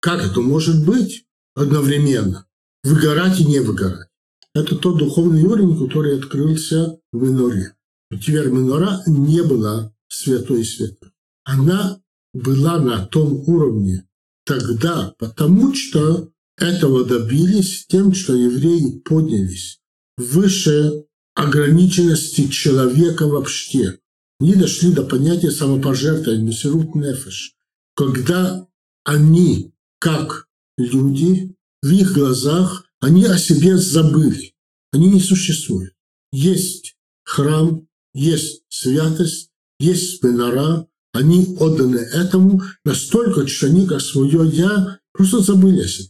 Как 0.00 0.24
это 0.24 0.40
может 0.40 0.84
быть 0.84 1.26
одновременно? 1.54 2.46
Выгорать 2.82 3.38
и 3.40 3.44
не 3.44 3.60
выгорать. 3.60 4.08
Это 4.54 4.76
тот 4.76 4.98
духовный 4.98 5.42
уровень, 5.44 5.78
который 5.78 6.18
открылся 6.18 6.98
в 7.12 7.22
Миноре. 7.22 7.74
Теперь 8.10 8.48
Минора 8.48 9.02
не 9.06 9.42
была 9.42 9.94
святой 10.08 10.64
святой. 10.64 11.10
Она 11.44 12.00
была 12.34 12.78
на 12.78 13.06
том 13.06 13.48
уровне 13.48 14.06
тогда, 14.44 15.14
потому 15.18 15.74
что 15.74 16.30
этого 16.58 17.04
добились 17.04 17.86
тем, 17.86 18.14
что 18.14 18.34
евреи 18.34 19.00
поднялись 19.00 19.80
выше 20.18 21.04
ограниченности 21.34 22.48
человека 22.48 23.26
вообще. 23.26 23.98
Они 24.38 24.54
дошли 24.54 24.92
до 24.92 25.04
понятия 25.04 25.50
самопожертвования, 25.50 26.44
мессирут 26.44 26.94
нефеш, 26.94 27.54
когда 27.94 28.66
они, 29.04 29.72
как 29.98 30.48
люди, 30.76 31.54
в 31.82 31.90
их 31.90 32.12
глазах 32.12 32.84
они 33.02 33.24
о 33.24 33.36
себе 33.36 33.76
забыли. 33.76 34.54
Они 34.92 35.10
не 35.10 35.20
существуют. 35.20 35.92
Есть 36.32 36.96
храм, 37.24 37.86
есть 38.14 38.62
святость, 38.68 39.50
есть 39.80 40.22
менора. 40.22 40.86
Они 41.12 41.56
отданы 41.58 41.96
этому 41.96 42.62
настолько, 42.84 43.46
что 43.46 43.66
они, 43.66 43.86
как 43.86 44.00
свое 44.00 44.48
«я», 44.50 45.00
просто 45.12 45.40
забыли 45.40 45.80
о 45.80 45.88
себе. 45.88 46.08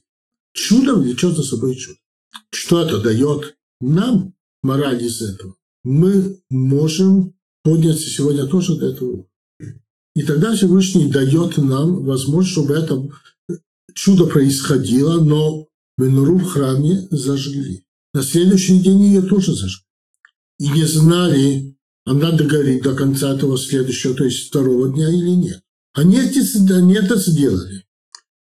Чудо 0.53 0.95
влечет 0.95 1.35
за 1.35 1.43
собой 1.43 1.75
чудо. 1.77 1.99
Что 2.51 2.83
это 2.83 3.01
дает 3.01 3.57
нам 3.81 4.35
мораль 4.63 5.03
из 5.03 5.23
этого? 5.23 5.57
Мы 5.83 6.41
можем 6.51 7.35
подняться 7.65 8.09
сегодня 8.09 8.47
тоже 8.47 8.77
до 8.77 8.91
этого. 8.91 9.27
И 10.15 10.23
тогда 10.25 10.55
Всевышний 10.55 11.11
дает 11.11 11.57
нам 11.57 12.05
возможность, 12.05 12.53
чтобы 12.53 12.75
это 12.75 13.09
чудо 13.95 14.27
происходило, 14.27 15.21
но 15.21 15.69
Менуру 16.03 16.39
в 16.39 16.45
храме 16.45 17.07
зажгли. 17.11 17.85
На 18.15 18.23
следующий 18.23 18.81
день 18.81 19.03
ее 19.03 19.23
тоже 19.23 19.55
зажгли. 19.55 19.87
И 20.59 20.69
не 20.69 20.85
знали, 20.85 21.77
она 22.05 22.33
догорит 22.33 22.83
до 22.83 22.95
конца 22.95 23.35
этого 23.35 23.57
следующего, 23.57 24.15
то 24.15 24.25
есть 24.25 24.49
второго 24.49 24.93
дня 24.93 25.09
или 25.09 25.31
нет. 25.31 25.63
Они, 25.95 26.19
эти, 26.19 26.41
они 26.73 26.95
это 26.95 27.17
сделали. 27.17 27.85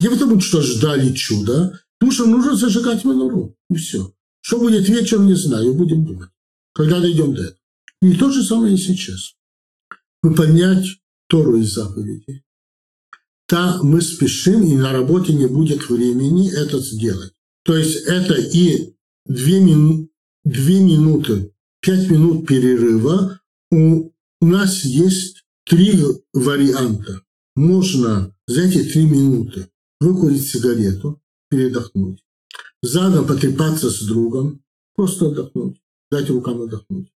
Не 0.01 0.09
потому, 0.09 0.41
что 0.41 0.63
ждали 0.63 1.13
чуда, 1.13 1.81
потому 1.99 2.13
что 2.13 2.27
нужно 2.27 2.57
зажигать 2.57 3.05
менору. 3.05 3.57
И 3.71 3.75
все. 3.77 4.13
Что 4.41 4.59
будет 4.59 4.89
вечером, 4.89 5.27
не 5.27 5.35
знаю, 5.35 5.75
будем 5.75 6.05
думать. 6.05 6.31
Когда 6.75 7.01
дойдем 7.01 7.35
до 7.35 7.43
этого. 7.43 7.59
И 8.01 8.15
то 8.15 8.31
же 8.31 8.43
самое 8.43 8.75
и 8.75 8.79
сейчас. 8.79 9.35
Выполнять 10.23 10.87
Тору 11.29 11.57
из 11.57 11.73
заповедей. 11.73 12.45
Да, 13.49 13.79
мы 13.83 14.01
спешим, 14.01 14.65
и 14.65 14.75
на 14.75 14.93
работе 14.93 15.35
не 15.35 15.47
будет 15.47 15.89
времени 15.89 16.51
это 16.51 16.79
сделать. 16.79 17.33
То 17.65 17.77
есть 17.77 18.05
это 18.07 18.35
и 18.35 18.95
две, 19.27 19.61
мину, 19.61 20.09
две 20.45 20.81
минуты, 20.81 21.53
пять 21.81 22.11
минут 22.11 22.47
перерыва. 22.47 23.41
У, 23.71 24.11
нас 24.41 24.85
есть 24.85 25.45
три 25.65 26.01
варианта. 26.33 27.23
Можно 27.55 28.35
за 28.49 28.63
эти 28.63 28.83
три 28.83 29.07
минуты 29.07 29.69
выкурить 30.01 30.47
сигарету, 30.47 31.23
передохнуть, 31.49 32.25
задом 32.83 33.27
потрепаться 33.27 33.89
с 33.89 34.03
другом, 34.03 34.63
просто 34.97 35.27
отдохнуть, 35.27 35.81
дать 36.11 36.29
рукам 36.29 36.63
отдохнуть. 36.63 37.13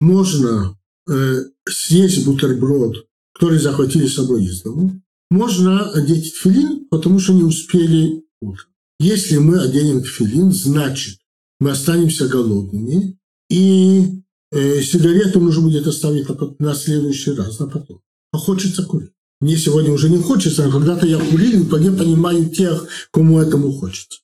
Можно 0.00 0.78
э, 1.08 1.44
съесть 1.68 2.24
бутерброд, 2.24 3.06
который 3.34 3.58
захватили 3.58 4.06
с 4.06 4.14
собой 4.14 4.44
из 4.44 4.62
дома. 4.62 5.02
Можно 5.30 5.90
одеть 5.90 6.34
филин, 6.34 6.86
потому 6.88 7.18
что 7.18 7.34
не 7.34 7.42
успели 7.42 8.24
утром. 8.40 8.73
Если 8.98 9.38
мы 9.38 9.60
оденем 9.60 10.02
филин, 10.02 10.52
значит, 10.52 11.18
мы 11.60 11.70
останемся 11.70 12.28
голодными, 12.28 13.18
и 13.50 14.22
э, 14.52 14.82
сигарету 14.82 15.40
нужно 15.40 15.62
будет 15.62 15.86
оставить 15.86 16.26
на, 16.58 16.74
следующий 16.74 17.32
раз, 17.32 17.58
на 17.58 17.66
потом. 17.66 18.00
А 18.32 18.38
хочется 18.38 18.84
курить. 18.84 19.10
Мне 19.40 19.56
сегодня 19.56 19.92
уже 19.92 20.08
не 20.08 20.18
хочется, 20.18 20.66
а 20.66 20.70
когда-то 20.70 21.06
я 21.06 21.18
курил, 21.18 21.76
и 21.76 21.84
я 21.84 21.92
понимаю 21.92 22.48
тех, 22.50 22.86
кому 23.10 23.40
этому 23.40 23.72
хочется. 23.72 24.20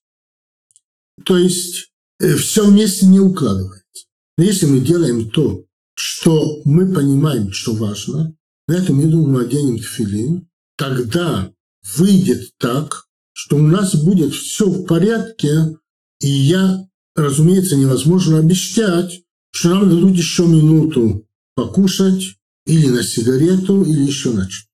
То 1.25 1.37
есть 1.37 1.91
э, 2.21 2.37
все 2.37 2.67
вместе 2.67 3.07
не 3.07 3.21
укладывается. 3.21 4.07
Но 4.39 4.45
если 4.45 4.67
мы 4.67 4.81
делаем 4.81 5.31
то, 5.31 5.65
что 5.95 6.63
мы 6.65 6.93
понимаем, 6.93 7.53
что 7.53 7.75
важно, 7.75 8.35
на 8.67 8.75
этом 8.75 8.99
минуту 8.99 9.29
мы 9.29 9.43
оденем 9.43 9.79
тфилин, 9.79 10.49
тогда 10.77 11.53
выйдет 11.97 12.51
так, 12.59 13.10
что 13.43 13.57
у 13.57 13.63
нас 13.63 13.95
будет 13.95 14.35
все 14.35 14.67
в 14.67 14.85
порядке, 14.85 15.75
и 16.21 16.29
я, 16.29 16.87
разумеется, 17.17 17.75
невозможно 17.75 18.39
обещать, 18.39 19.23
что 19.51 19.71
нам 19.71 19.89
дадут 19.89 20.15
еще 20.15 20.47
минуту 20.47 21.27
покушать 21.55 22.37
или 22.67 22.89
на 22.89 23.03
сигарету, 23.03 23.83
или 23.83 24.03
еще 24.03 24.33
на 24.33 24.47
что. 24.51 24.69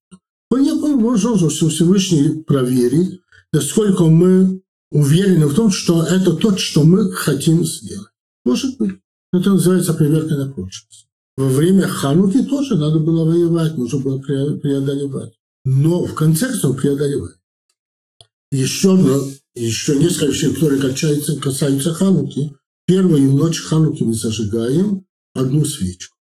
Возможно, 0.51 1.49
что 1.49 1.69
Всевышний 1.69 2.43
проверит, 2.43 3.21
насколько 3.53 4.07
мы 4.07 4.63
уверены 4.91 5.47
в 5.47 5.55
том, 5.55 5.71
что 5.71 6.03
это 6.03 6.35
то, 6.35 6.57
что 6.57 6.83
мы 6.83 7.13
хотим 7.13 7.65
сделать. 7.65 8.11
Может 8.45 8.79
быть. 8.79 8.97
Это 9.33 9.51
называется 9.51 9.95
проверка 9.95 10.35
на 10.35 10.51
прочность. 10.51 11.07
Во 11.37 11.49
время 11.49 11.87
Хануки 11.87 12.43
тоже 12.43 12.75
надо 12.75 12.99
было 12.99 13.25
воевать, 13.25 13.79
нужно 13.79 14.01
было 14.01 14.19
преодолевать. 14.19 15.35
Но 15.65 16.05
в 16.05 16.15
конце 16.15 16.49
концов 16.49 16.81
преодолевать. 16.81 17.37
Еще, 18.51 19.33
еще 19.55 19.97
несколько 19.99 20.27
вещей, 20.27 20.53
которые 20.53 20.81
касаются, 20.81 21.37
касаются 21.41 21.95
Хануки. 21.95 22.53
Первую 22.87 23.33
ночь 23.33 23.61
Хануки 23.61 24.05
мы 24.05 24.15
зажигаем 24.15 25.05
одну 25.35 25.65
свечку. 25.65 26.17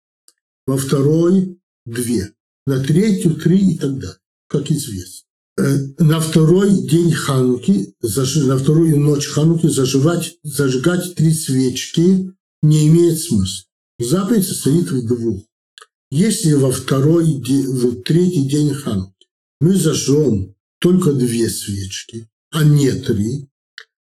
Во 0.66 0.76
второй– 0.76 1.58
две. 1.86 2.32
На 2.66 2.78
третью– 2.82 3.34
три 3.42 3.74
и 3.74 3.78
так 3.78 3.98
далее, 3.98 4.18
как 4.48 4.70
известно. 4.70 5.26
Э, 5.58 5.78
на 5.98 6.20
второй 6.20 6.70
день 6.88 7.12
Хануки, 7.12 7.94
на 8.00 8.58
вторую 8.58 9.00
ночь 9.00 9.26
Хануки 9.26 9.66
зажигать, 9.66 10.36
зажигать 10.44 11.14
три 11.14 11.34
свечки 11.34 12.32
не 12.62 12.88
имеет 12.88 13.18
смысла. 13.18 13.64
Заповедь 13.98 14.46
состоит 14.46 14.90
в 14.90 15.06
двух. 15.06 15.42
Если 16.10 16.52
во 16.54 16.70
второй, 16.70 17.24
в 17.24 18.02
третий 18.02 18.48
день 18.48 18.72
Хануки 18.74 19.26
мы 19.60 19.74
зажжем 19.74 20.54
только 20.82 21.12
две 21.12 21.48
свечки, 21.48 22.28
а 22.50 22.64
не 22.64 22.90
три, 22.90 23.48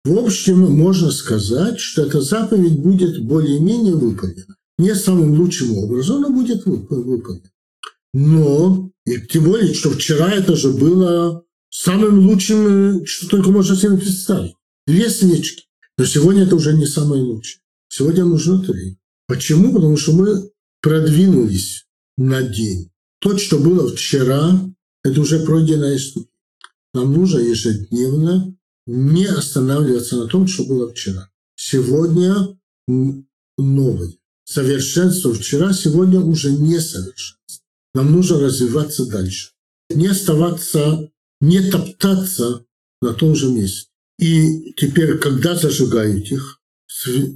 в 0.05 0.19
общем, 0.19 0.59
можно 0.59 1.09
сказать, 1.09 1.79
что 1.79 2.03
эта 2.03 2.21
заповедь 2.21 2.77
будет 2.77 3.23
более-менее 3.23 3.95
выполнена. 3.95 4.55
Не 4.77 4.93
самым 4.93 5.33
лучшим 5.33 5.75
образом, 5.79 6.21
но 6.21 6.29
будет 6.29 6.63
выполнена. 6.65 7.49
Но, 8.13 8.91
и 9.07 9.19
тем 9.21 9.45
более, 9.45 9.73
что 9.73 9.89
вчера 9.89 10.31
это 10.31 10.55
же 10.55 10.73
было 10.73 11.43
самым 11.71 12.27
лучшим, 12.27 13.03
что 13.07 13.27
только 13.29 13.49
можно 13.49 13.75
себе 13.75 13.97
представить. 13.97 14.53
Две 14.85 15.09
свечки. 15.09 15.63
Но 15.97 16.05
сегодня 16.05 16.43
это 16.43 16.55
уже 16.55 16.73
не 16.73 16.85
самое 16.85 17.23
лучшее. 17.23 17.61
Сегодня 17.89 18.25
нужно 18.25 18.61
три. 18.63 18.97
Почему? 19.27 19.73
Потому 19.73 19.97
что 19.97 20.11
мы 20.11 20.51
продвинулись 20.81 21.85
на 22.15 22.43
день. 22.43 22.91
То, 23.21 23.39
что 23.39 23.57
было 23.57 23.89
вчера, 23.89 24.69
это 25.03 25.19
уже 25.19 25.39
пройденная 25.39 25.97
ступень. 25.97 26.29
Нам 26.95 27.11
нужно 27.11 27.39
ежедневно 27.39 28.55
не 28.87 29.25
останавливаться 29.25 30.15
на 30.15 30.27
том, 30.27 30.47
что 30.47 30.63
было 30.63 30.89
вчера. 30.89 31.29
Сегодня 31.57 32.57
новое. 33.57 34.13
Совершенство 34.45 35.33
вчера, 35.33 35.73
сегодня 35.73 36.21
уже 36.21 36.53
не 36.53 36.79
совершенство. 36.79 37.65
Нам 37.93 38.13
нужно 38.13 38.39
развиваться 38.39 39.05
дальше. 39.07 39.51
Не 39.89 40.07
оставаться, 40.07 41.11
не 41.41 41.69
топтаться 41.69 42.65
на 43.01 43.13
том 43.13 43.35
же 43.35 43.49
месте. 43.49 43.89
И 44.17 44.71
теперь, 44.77 45.17
когда 45.17 45.53
зажигают 45.55 46.31
их, 46.31 46.61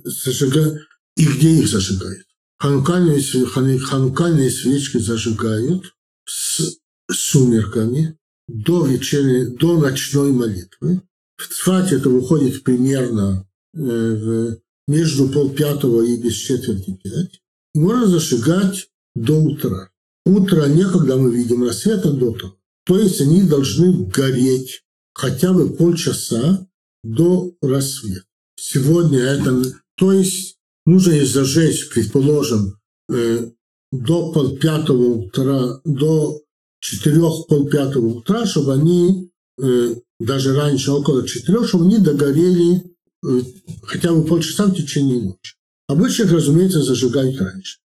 зажигают, 0.06 0.84
и 1.18 1.26
где 1.26 1.56
их 1.56 1.68
зажигают? 1.68 2.26
Ханукальные, 2.60 3.22
ханукальные 3.50 4.52
свечки 4.52 5.00
зажигают 5.00 5.94
с 6.24 6.78
сумерками 7.12 8.19
до 8.50 8.86
вечерней, 8.86 9.56
до 9.58 9.78
ночной 9.78 10.32
молитвы. 10.32 11.02
В 11.38 11.48
Цфате 11.48 11.96
это 11.96 12.10
выходит 12.10 12.64
примерно 12.64 13.48
э, 13.76 14.56
между 14.88 15.30
полпятого 15.30 16.02
и 16.02 16.18
без 16.18 16.34
четверти 16.34 17.00
пять. 17.02 17.42
Можно 17.74 18.08
зажигать 18.08 18.90
до 19.16 19.40
утра. 19.40 19.92
Утро 20.26 20.66
не 20.66 20.84
когда 20.84 21.16
мы 21.16 21.34
видим 21.34 21.64
рассвет, 21.64 22.06
а 22.06 22.12
до 22.12 22.32
того. 22.34 22.58
То 22.86 22.98
есть 22.98 23.22
они 23.22 23.44
должны 23.44 24.06
гореть 24.06 24.84
хотя 25.14 25.54
бы 25.54 25.70
полчаса 25.70 26.68
до 27.04 27.54
рассвета. 27.62 28.26
Сегодня 28.56 29.20
это... 29.20 29.64
То 29.96 30.12
есть 30.12 30.58
нужно 30.86 31.14
их 31.14 31.28
зажечь, 31.28 31.90
предположим, 31.90 32.80
э, 33.10 33.52
до 33.92 34.32
полпятого 34.32 35.20
утра, 35.20 35.82
до 35.84 36.42
четырех 36.80 37.48
полпятого 37.48 38.08
утра, 38.08 38.46
чтобы 38.46 38.74
они 38.74 39.32
э, 39.62 39.96
даже 40.20 40.56
раньше, 40.56 40.92
около 40.92 41.28
четырех, 41.28 41.68
чтобы 41.68 41.86
они 41.86 41.98
догорели 41.98 42.84
э, 43.26 43.42
хотя 43.84 44.14
бы 44.14 44.24
полчаса 44.24 44.66
в 44.66 44.76
течение 44.76 45.22
ночи. 45.22 45.56
Обычно 45.88 46.24
их, 46.24 46.32
разумеется, 46.32 46.84
зажигать 46.84 47.40
раньше. 47.40 47.80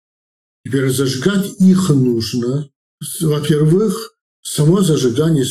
Теперь 0.65 0.91
зажигать 0.91 1.61
их 1.61 1.91
нужно. 1.91 2.69
Во-первых, 3.21 4.15
само 4.43 4.83
зажигание 4.83 5.45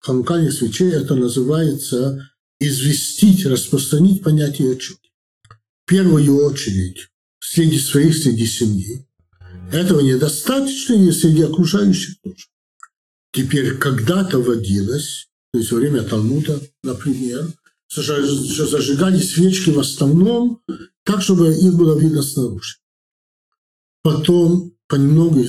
ханукальных 0.00 0.52
свечей, 0.52 0.92
это 0.92 1.14
называется 1.14 2.28
известить, 2.60 3.46
распространить 3.46 4.22
понятие 4.22 4.76
чуд 4.76 4.98
первую 5.92 6.46
очередь 6.46 7.08
среди 7.38 7.78
своих, 7.78 8.16
среди 8.16 8.46
семьи. 8.46 9.06
Этого 9.70 10.00
недостаточно 10.00 10.94
и 10.94 11.12
среди 11.12 11.42
окружающих 11.42 12.18
тоже. 12.22 12.46
Теперь 13.32 13.78
когда-то 13.78 14.38
водилось, 14.40 15.28
то 15.52 15.58
есть 15.58 15.72
во 15.72 15.78
время 15.78 16.02
Талмуда, 16.02 16.60
например, 16.82 17.52
зажигали 17.88 19.18
свечки 19.18 19.70
в 19.70 19.78
основном 19.80 20.60
так, 21.04 21.22
чтобы 21.22 21.52
их 21.52 21.74
было 21.74 21.98
видно 21.98 22.22
снаружи. 22.22 22.76
Потом 24.02 24.74
понемногу, 24.88 25.44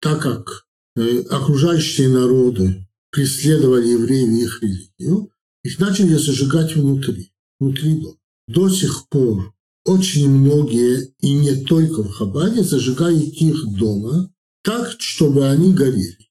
так 0.00 0.22
как 0.22 0.66
э, 0.96 1.20
окружающие 1.30 2.08
народы 2.08 2.86
преследовали 3.10 3.88
евреев 3.88 4.32
и 4.32 4.42
их 4.42 4.62
религию, 4.62 5.30
их 5.64 5.78
начали 5.78 6.14
зажигать 6.14 6.74
внутри, 6.74 7.32
внутри 7.60 8.00
дома. 8.00 8.16
До 8.48 8.68
сих 8.68 9.08
пор 9.08 9.54
очень 9.84 10.30
многие, 10.30 11.12
и 11.20 11.34
не 11.34 11.64
только 11.64 12.02
в 12.02 12.10
Хабаде, 12.12 12.62
зажигают 12.62 13.22
их 13.22 13.66
дома 13.76 14.32
так, 14.62 14.94
чтобы 14.98 15.48
они 15.48 15.72
горели, 15.72 16.30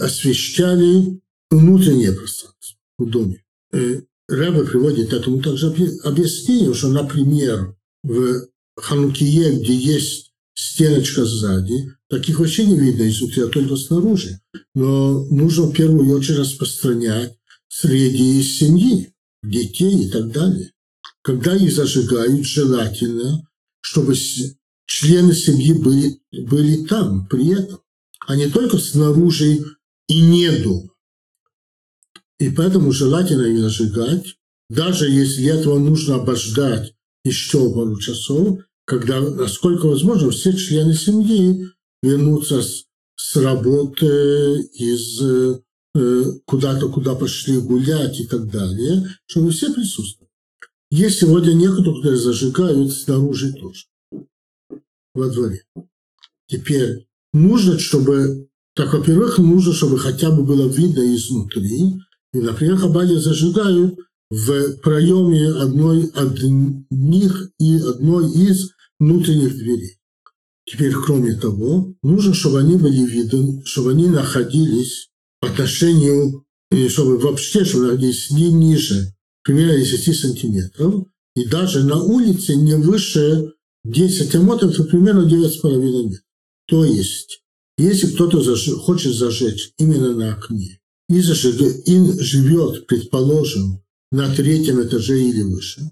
освещали 0.00 1.20
внутреннее 1.50 2.12
пространство 2.12 2.76
в 2.98 3.06
доме. 3.06 3.42
Э, 3.72 4.00
Рэбе 4.28 4.64
приводит 4.64 5.12
этому 5.12 5.42
также 5.42 5.68
объяснение, 6.04 6.74
что, 6.74 6.88
например, 6.88 7.74
в 8.02 8.46
Ханукие, 8.76 9.58
где 9.58 9.74
есть 9.74 10.32
стеночка 10.54 11.24
сзади. 11.24 11.92
Таких 12.10 12.38
вообще 12.38 12.66
не 12.66 12.78
видно 12.78 13.08
изнутри, 13.08 13.42
а 13.42 13.48
только 13.48 13.76
снаружи. 13.76 14.40
Но 14.74 15.24
нужно 15.26 15.64
в 15.66 15.72
первую 15.72 16.10
очередь 16.16 16.40
распространять 16.40 17.34
среди 17.68 18.42
семьи, 18.42 19.12
детей 19.42 20.06
и 20.06 20.10
так 20.10 20.30
далее. 20.32 20.72
Когда 21.22 21.56
их 21.56 21.72
зажигают, 21.72 22.44
желательно, 22.44 23.46
чтобы 23.80 24.14
члены 24.86 25.34
семьи 25.34 25.72
были, 25.72 26.20
были 26.32 26.84
там 26.86 27.26
при 27.26 27.48
этом, 27.52 27.80
а 28.28 28.36
не 28.36 28.50
только 28.50 28.76
снаружи 28.76 29.64
и 30.06 30.20
не 30.20 30.50
дома. 30.58 30.90
И 32.38 32.50
поэтому 32.50 32.92
желательно 32.92 33.46
их 33.46 33.58
зажигать, 33.58 34.36
даже 34.68 35.08
если 35.08 35.46
этого 35.46 35.78
нужно 35.78 36.16
обождать 36.16 36.94
еще 37.24 37.72
пару 37.72 37.98
часов, 37.98 38.60
когда, 38.84 39.20
насколько 39.20 39.86
возможно, 39.86 40.30
все 40.30 40.52
члены 40.52 40.92
семьи 40.92 41.70
вернутся 42.02 42.62
с, 42.62 42.84
с 43.16 43.36
работы, 43.36 44.60
из 44.74 45.22
э, 45.22 46.32
куда-то, 46.44 46.90
куда 46.90 47.14
пошли 47.14 47.58
гулять 47.58 48.20
и 48.20 48.26
так 48.26 48.50
далее, 48.50 49.08
чтобы 49.26 49.52
все 49.52 49.72
присутствовали. 49.72 50.30
Есть 50.90 51.20
сегодня 51.20 51.54
некоторые, 51.54 51.96
которые 51.96 52.18
зажигают 52.18 52.92
снаружи 52.92 53.54
тоже, 53.54 53.86
во 55.14 55.28
дворе. 55.30 55.64
Теперь 56.46 57.08
нужно, 57.32 57.78
чтобы, 57.78 58.48
так, 58.74 58.92
во-первых, 58.92 59.38
нужно, 59.38 59.72
чтобы 59.72 59.98
хотя 59.98 60.30
бы 60.30 60.42
было 60.44 60.68
видно 60.68 61.14
изнутри. 61.14 61.94
И, 62.32 62.38
например, 62.38 62.76
хабади 62.76 63.14
зажигают 63.14 63.98
в 64.30 64.76
проеме 64.82 65.48
одной 65.48 66.10
одних 66.14 67.50
и 67.58 67.76
одной 67.76 68.30
из 68.30 68.70
внутренних 68.98 69.56
дверей. 69.56 69.96
Теперь, 70.66 70.92
кроме 70.92 71.34
того, 71.34 71.94
нужно, 72.02 72.34
чтобы 72.34 72.60
они 72.60 72.76
были 72.76 73.06
видны, 73.06 73.62
чтобы 73.64 73.92
они 73.92 74.08
находились 74.08 75.08
по 75.40 75.48
отношению, 75.48 76.44
чтобы 76.88 77.16
вообще, 77.18 77.64
чтобы 77.64 77.86
находились 77.86 78.30
не 78.30 78.52
ниже, 78.52 79.14
примерно 79.42 79.78
10 79.78 80.14
сантиметров, 80.18 81.06
и 81.34 81.46
даже 81.46 81.84
на 81.84 82.02
улице 82.02 82.54
не 82.56 82.74
выше 82.74 83.54
10 83.84 84.34
амотов, 84.34 84.76
то 84.76 84.84
примерно 84.84 85.26
9,5 85.26 85.78
метров. 85.78 86.20
То 86.68 86.84
есть, 86.84 87.42
если 87.78 88.08
кто-то 88.08 88.42
заж... 88.42 88.68
хочет 88.74 89.14
зажечь 89.14 89.72
именно 89.78 90.14
на 90.14 90.34
окне, 90.34 90.80
и, 91.08 91.20
зажиг... 91.20 91.60
и 91.86 92.20
живет, 92.20 92.86
предположим, 92.86 93.82
на 94.12 94.34
третьем 94.34 94.82
этаже 94.82 95.20
или 95.20 95.42
выше, 95.42 95.90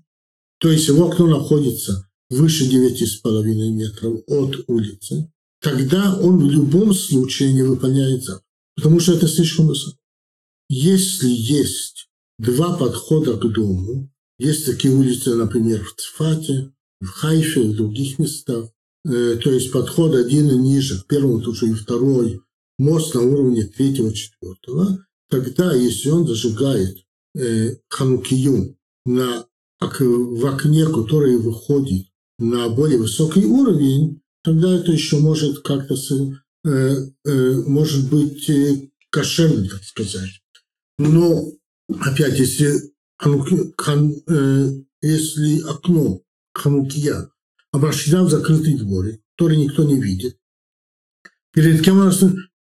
то 0.59 0.70
есть 0.70 0.89
его 0.89 1.09
окно 1.09 1.27
находится 1.27 2.09
выше 2.31 2.64
9,5 2.64 3.43
метров 3.70 4.20
от 4.27 4.64
улицы, 4.68 5.31
тогда 5.61 6.18
он 6.18 6.39
в 6.39 6.51
любом 6.51 6.93
случае 6.95 7.55
не 7.55 7.62
выполняет 7.62 8.24
заповедь, 8.24 8.45
потому 8.77 9.01
что 9.01 9.12
это 9.12 9.29
слишком 9.29 9.68
высоко. 9.68 9.97
Если 10.68 11.29
есть 11.29 12.09
два 12.39 12.77
подхода 12.77 13.37
к 13.37 13.53
дому, 13.53 14.11
есть 14.39 14.66
такие 14.66 14.93
улицы, 14.93 15.35
например, 15.35 15.85
в 15.85 15.95
Цфате, 15.95 16.72
в 17.01 17.07
Хайфе, 17.07 17.62
в 17.62 17.77
других 17.77 18.18
местах, 18.18 18.68
то 19.07 19.50
есть 19.50 19.72
подход 19.72 20.14
один 20.14 20.50
и 20.50 20.57
ниже, 20.57 21.00
к 21.00 21.07
первому 21.07 21.40
тоже 21.40 21.68
и 21.68 21.74
второй, 21.74 22.40
мост 22.78 23.14
на 23.14 23.22
уровне 23.22 23.64
третьего, 23.64 24.12
четвертого, 24.12 25.07
тогда, 25.30 25.74
если 25.74 26.11
он 26.11 26.26
зажигает 26.26 26.98
э, 27.36 27.76
ханукию 27.88 28.76
на, 29.04 29.46
в 29.80 30.46
окне, 30.46 30.86
которое 30.86 31.38
выходит 31.38 32.07
на 32.38 32.68
более 32.68 32.98
высокий 32.98 33.44
уровень, 33.44 34.22
тогда 34.42 34.74
это 34.74 34.92
еще 34.92 35.18
может 35.18 35.61
как-то 35.61 35.94
э, 36.64 36.70
э, 37.24 37.52
может 37.66 38.11
быть 38.11 38.48
э, 38.50 38.90
кошерным, 39.11 39.68
так 39.68 39.82
сказать. 39.84 40.42
Но 40.98 41.52
опять, 41.88 42.38
если, 42.38 42.92
хан, 43.18 44.14
э, 44.28 44.70
если 45.02 45.61
окно 45.62 46.20
ханукия 46.52 47.30
обращено 47.72 48.24
в 48.24 48.30
закрытый 48.30 48.74
двор, 48.74 49.06
который 49.36 49.56
никто 49.56 49.84
не 49.84 50.00
видит, 50.00 50.38
перед 51.52 51.84
кем, 51.84 52.10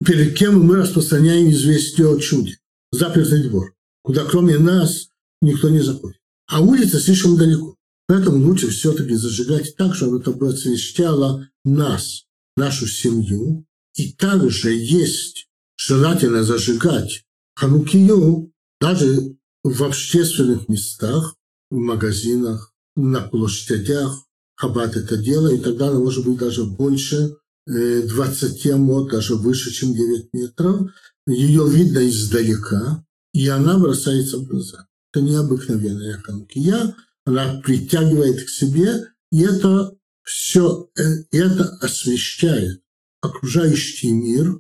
перед 0.06 0.38
кем 0.38 0.66
мы 0.66 0.78
распространяем 0.78 1.50
известие 1.50 2.08
о 2.08 2.20
чуде? 2.20 2.58
Запертый 2.92 3.48
двор, 3.48 3.76
куда 4.04 4.26
кроме 4.26 4.58
нас 4.58 5.10
никто 5.42 5.70
не 5.70 5.82
заходит. 5.82 6.20
А 6.48 6.62
улица 6.62 7.00
слишком 7.00 7.38
далеко. 7.38 7.76
Поэтому 8.08 8.46
лучше 8.48 8.70
все-таки 8.70 9.16
зажигать 9.16 9.76
так, 9.76 9.94
чтобы 9.94 10.20
это 10.20 10.32
просвещало 10.32 11.50
нас, 11.66 12.26
нашу 12.56 12.88
семью. 12.88 13.66
И 13.96 14.14
также 14.14 14.74
есть 14.74 15.50
желательно 15.78 16.44
зажигать 16.44 17.26
ханукию 17.56 18.54
даже 18.80 19.36
в 19.64 19.84
общественных 19.84 20.70
местах, 20.70 21.36
в 21.70 21.76
магазинах, 21.76 22.74
на 22.96 23.22
площадях. 23.22 24.27
Хаббат 24.58 24.96
это 24.96 25.18
делает, 25.18 25.62
и 25.62 25.64
тогда 25.64 25.90
она 25.90 26.00
может 26.00 26.26
быть 26.26 26.40
даже 26.40 26.64
больше 26.66 27.38
20 27.68 28.66
э, 28.66 28.76
мод, 28.76 29.12
даже 29.12 29.36
выше, 29.36 29.72
чем 29.72 29.94
9 29.94 30.34
метров. 30.34 30.92
Ее 31.28 31.70
видно 31.70 32.08
издалека, 32.10 33.06
и 33.34 33.48
она 33.48 33.78
бросается 33.78 34.38
в 34.38 34.48
глаза. 34.48 34.88
Это 35.12 35.24
необыкновенная 35.24 36.18
ханукия, 36.18 36.96
она 37.26 37.62
притягивает 37.64 38.46
к 38.46 38.50
себе, 38.50 39.10
и 39.32 39.42
это 39.42 39.96
все, 40.24 40.90
э, 40.98 41.04
это 41.32 41.78
освещает 41.82 42.82
окружающий 43.22 44.12
мир, 44.12 44.60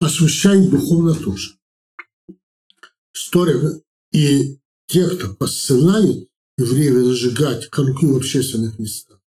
освещает 0.00 0.70
духовно 0.70 1.14
тоже. 1.14 1.58
История 3.12 3.82
и 4.12 4.58
те, 4.86 5.08
кто 5.08 5.34
посылают 5.34 6.28
евреев 6.58 7.04
зажигать 7.04 7.68
конки 7.70 8.06
в 8.06 8.16
общественных 8.16 8.78
местах, 8.78 9.20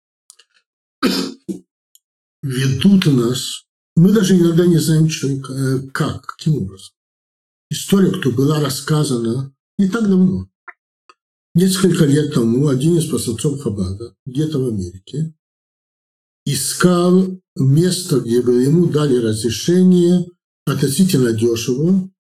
ведут 2.42 3.06
нас, 3.06 3.66
мы 3.96 4.12
даже 4.12 4.38
иногда 4.38 4.66
не 4.66 4.78
знаем, 4.78 5.10
что, 5.10 5.28
э, 5.28 5.80
как, 5.94 6.26
каким 6.26 6.56
образом. 6.56 6.94
История, 7.70 8.12
кто 8.12 8.32
была 8.32 8.60
рассказана 8.60 9.54
не 9.78 9.90
так 9.90 10.04
давно, 10.04 10.48
Несколько 11.58 12.06
лет 12.06 12.36
тому 12.36 12.68
один 12.68 13.00
из 13.00 13.10
посланцов 13.10 13.60
Хабада, 13.62 14.14
где-то 14.28 14.60
в 14.60 14.68
Америке, 14.68 15.34
искал 16.46 17.42
место, 17.56 18.20
где 18.20 18.44
бы 18.44 18.62
ему 18.62 18.86
дали 18.86 19.16
разрешение 19.16 20.28
относительно 20.68 21.34
дешево 21.34 22.12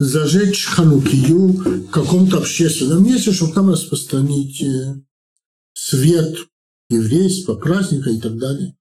зажечь 0.00 0.64
ханукию 0.64 1.48
в 1.48 1.90
каком-то 1.90 2.38
общественном 2.38 3.04
месте, 3.04 3.32
чтобы 3.32 3.52
там 3.52 3.70
распространить 3.70 4.62
э, 4.62 4.94
свет 5.74 6.38
еврейства, 6.88 7.54
праздника 7.54 8.10
и 8.10 8.18
так 8.18 8.38
далее. 8.38 8.74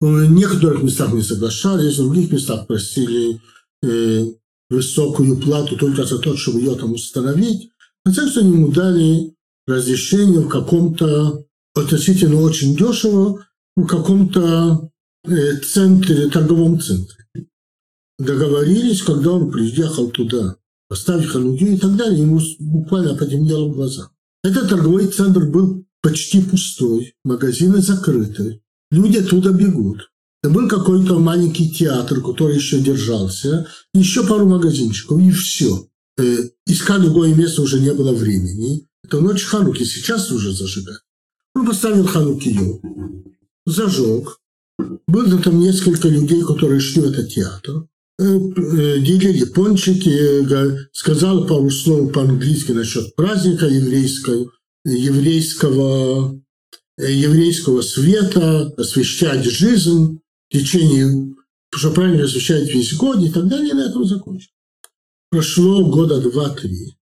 В 0.00 0.24
некоторых 0.30 0.82
местах 0.84 1.12
не 1.12 1.22
соглашались, 1.22 1.98
в 1.98 2.04
других 2.04 2.30
местах 2.30 2.68
просили 2.68 3.40
э, 3.82 4.26
высокую 4.70 5.36
плату 5.36 5.76
только 5.76 6.04
за 6.04 6.18
то, 6.20 6.36
чтобы 6.36 6.60
ее 6.60 6.76
там 6.76 6.92
установить. 6.92 7.68
Хотя 8.06 8.28
что 8.28 8.40
ему 8.40 8.70
дали 8.70 9.34
разрешение 9.66 10.40
в 10.40 10.48
каком-то 10.48 11.44
относительно 11.74 12.40
очень 12.40 12.76
дешево, 12.76 13.44
в 13.76 13.86
каком-то 13.86 14.90
э, 15.24 15.56
центре, 15.58 16.28
торговом 16.30 16.80
центре. 16.80 17.21
Договорились, 18.22 19.02
когда 19.02 19.32
он 19.32 19.50
приехал 19.50 20.08
туда, 20.08 20.54
поставить 20.88 21.26
хануки 21.26 21.64
и 21.64 21.76
так 21.76 21.96
далее, 21.96 22.20
ему 22.20 22.40
буквально 22.60 23.16
потемнело 23.16 23.68
в 23.68 23.74
глаза. 23.74 24.10
Этот 24.44 24.68
торговый 24.68 25.08
центр 25.08 25.44
был 25.44 25.84
почти 26.02 26.40
пустой, 26.40 27.16
магазины 27.24 27.78
закрыты, 27.78 28.62
люди 28.92 29.18
оттуда 29.18 29.50
бегут. 29.50 30.12
Это 30.40 30.52
был 30.52 30.68
какой-то 30.68 31.18
маленький 31.18 31.68
театр, 31.68 32.20
который 32.20 32.54
еще 32.54 32.78
держался, 32.78 33.66
еще 33.92 34.24
пару 34.24 34.48
магазинчиков, 34.48 35.20
и 35.20 35.32
все. 35.32 35.88
Э, 36.16 36.48
искать 36.66 37.02
другое 37.02 37.34
место 37.34 37.62
уже 37.62 37.80
не 37.80 37.92
было 37.92 38.12
времени. 38.12 38.86
Это 39.02 39.20
ночь 39.20 39.42
Хануки, 39.42 39.82
сейчас 39.82 40.30
уже 40.30 40.52
зажигать. 40.52 41.00
Он 41.56 41.66
поставил 41.66 42.06
Ханукию, 42.06 42.80
зажег. 43.66 44.38
Было 45.08 45.38
там 45.38 45.58
несколько 45.58 46.06
людей, 46.06 46.42
которые 46.42 46.78
шли 46.78 47.02
в 47.02 47.06
этот 47.06 47.30
театр. 47.30 47.88
Э, 48.22 48.24
э, 48.24 49.00
делили 49.00 49.44
пончики, 49.44 50.46
сказал 50.92 51.44
пару 51.48 51.70
слов 51.70 52.12
по-английски 52.12 52.70
насчет 52.70 53.16
праздника 53.16 53.66
еврейского, 53.66 54.52
еврейского, 54.84 56.40
еврейского 56.98 57.82
света, 57.82 58.72
освещать 58.76 59.44
жизнь 59.44 60.20
в 60.48 60.52
течение, 60.52 61.34
что 61.74 61.90
правильно 61.90 62.24
освещать 62.24 62.72
весь 62.72 62.94
год 62.94 63.18
и 63.24 63.28
так 63.28 63.48
далее, 63.48 63.70
и 63.70 63.74
на 63.74 63.88
этом 63.88 64.04
закончил. 64.04 64.50
Прошло 65.30 65.84
года 65.90 66.20
два-три. 66.20 66.94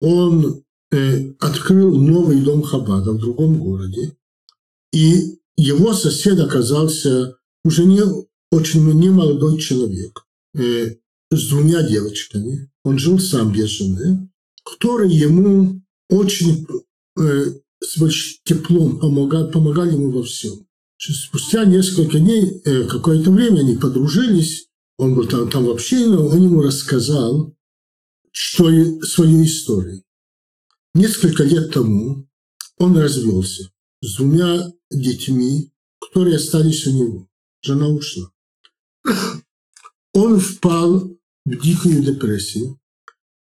Он 0.00 0.62
э, 0.92 1.32
открыл 1.40 1.92
новый 1.96 2.40
дом 2.40 2.62
Хабада 2.62 3.12
в 3.12 3.18
другом 3.18 3.58
городе. 3.58 4.16
И 4.92 5.40
его 5.56 5.92
сосед 5.92 6.38
оказался 6.38 7.36
уже 7.64 7.84
не 7.84 8.02
очень 8.52 8.92
не 8.92 9.10
молодой 9.10 9.58
человек 9.58 10.25
э, 10.58 10.96
с 11.30 11.48
двумя 11.48 11.82
девочками. 11.82 12.70
Он 12.84 12.98
жил 12.98 13.18
сам 13.18 13.52
без 13.52 13.68
жены, 13.68 14.28
которые 14.64 15.16
ему 15.16 15.82
очень 16.08 16.66
э, 17.18 17.46
с 17.82 17.98
большим 17.98 18.38
теплом 18.44 18.98
помогали, 18.98 19.50
помогали 19.50 19.92
ему 19.92 20.10
во 20.10 20.22
всем. 20.22 20.66
Спустя 20.98 21.64
несколько 21.64 22.18
дней, 22.18 22.62
э, 22.64 22.84
какое-то 22.84 23.30
время 23.30 23.60
они 23.60 23.76
подружились, 23.76 24.68
он 24.98 25.14
был 25.14 25.26
там, 25.26 25.50
там 25.50 25.66
вообще, 25.66 26.06
но 26.06 26.26
он 26.26 26.44
ему 26.44 26.62
рассказал 26.62 27.54
что, 28.32 28.64
свою 29.02 29.44
историю. 29.44 30.02
Несколько 30.94 31.42
лет 31.42 31.72
тому 31.72 32.26
он 32.78 32.96
развелся 32.96 33.70
с 34.00 34.16
двумя 34.16 34.72
детьми, 34.90 35.72
которые 36.00 36.36
остались 36.36 36.86
у 36.86 36.92
него. 36.92 37.28
Жена 37.62 37.88
ушла. 37.88 38.30
Он 40.16 40.40
впал 40.40 41.10
в 41.44 41.62
дикую 41.62 42.02
депрессию 42.02 42.80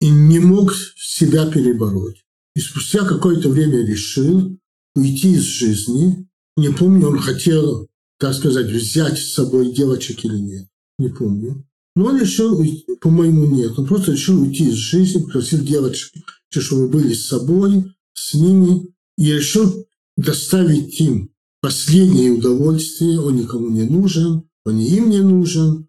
и 0.03 0.11
не 0.11 0.39
мог 0.39 0.75
себя 0.99 1.51
перебороть. 1.51 2.27
И 2.55 2.61
спустя 2.61 3.07
какое-то 3.07 3.49
время 3.49 3.87
решил 3.87 4.55
уйти 4.95 5.33
из 5.33 5.45
жизни. 5.45 6.29
Не 6.59 6.69
помню, 6.69 7.09
он 7.09 7.21
хотел, 7.21 7.89
так 8.19 8.35
сказать, 8.35 8.66
взять 8.66 9.19
с 9.19 9.33
собой 9.33 9.73
девочек 9.73 10.27
или 10.27 10.37
нет. 10.37 10.69
Не 10.99 11.09
помню. 11.09 11.66
Но 11.97 12.05
он 12.05 12.21
решил, 12.21 12.62
по-моему, 13.01 13.47
нет. 13.47 13.79
Он 13.79 13.87
просто 13.87 14.12
решил 14.12 14.39
уйти 14.39 14.69
из 14.69 14.75
жизни, 14.75 15.23
попросил 15.23 15.61
девочек, 15.61 16.12
чтобы 16.51 16.91
были 16.91 17.14
с 17.14 17.29
собой, 17.29 17.95
с 18.12 18.35
ними, 18.35 18.93
и 19.16 19.33
решил 19.33 19.87
доставить 20.19 21.01
им 21.01 21.31
последнее 21.62 22.33
удовольствие. 22.33 23.21
Он 23.21 23.37
никому 23.37 23.71
не 23.71 23.85
нужен, 23.85 24.43
он 24.66 24.79
и 24.79 24.85
им 24.85 25.09
не 25.09 25.23
нужен. 25.23 25.88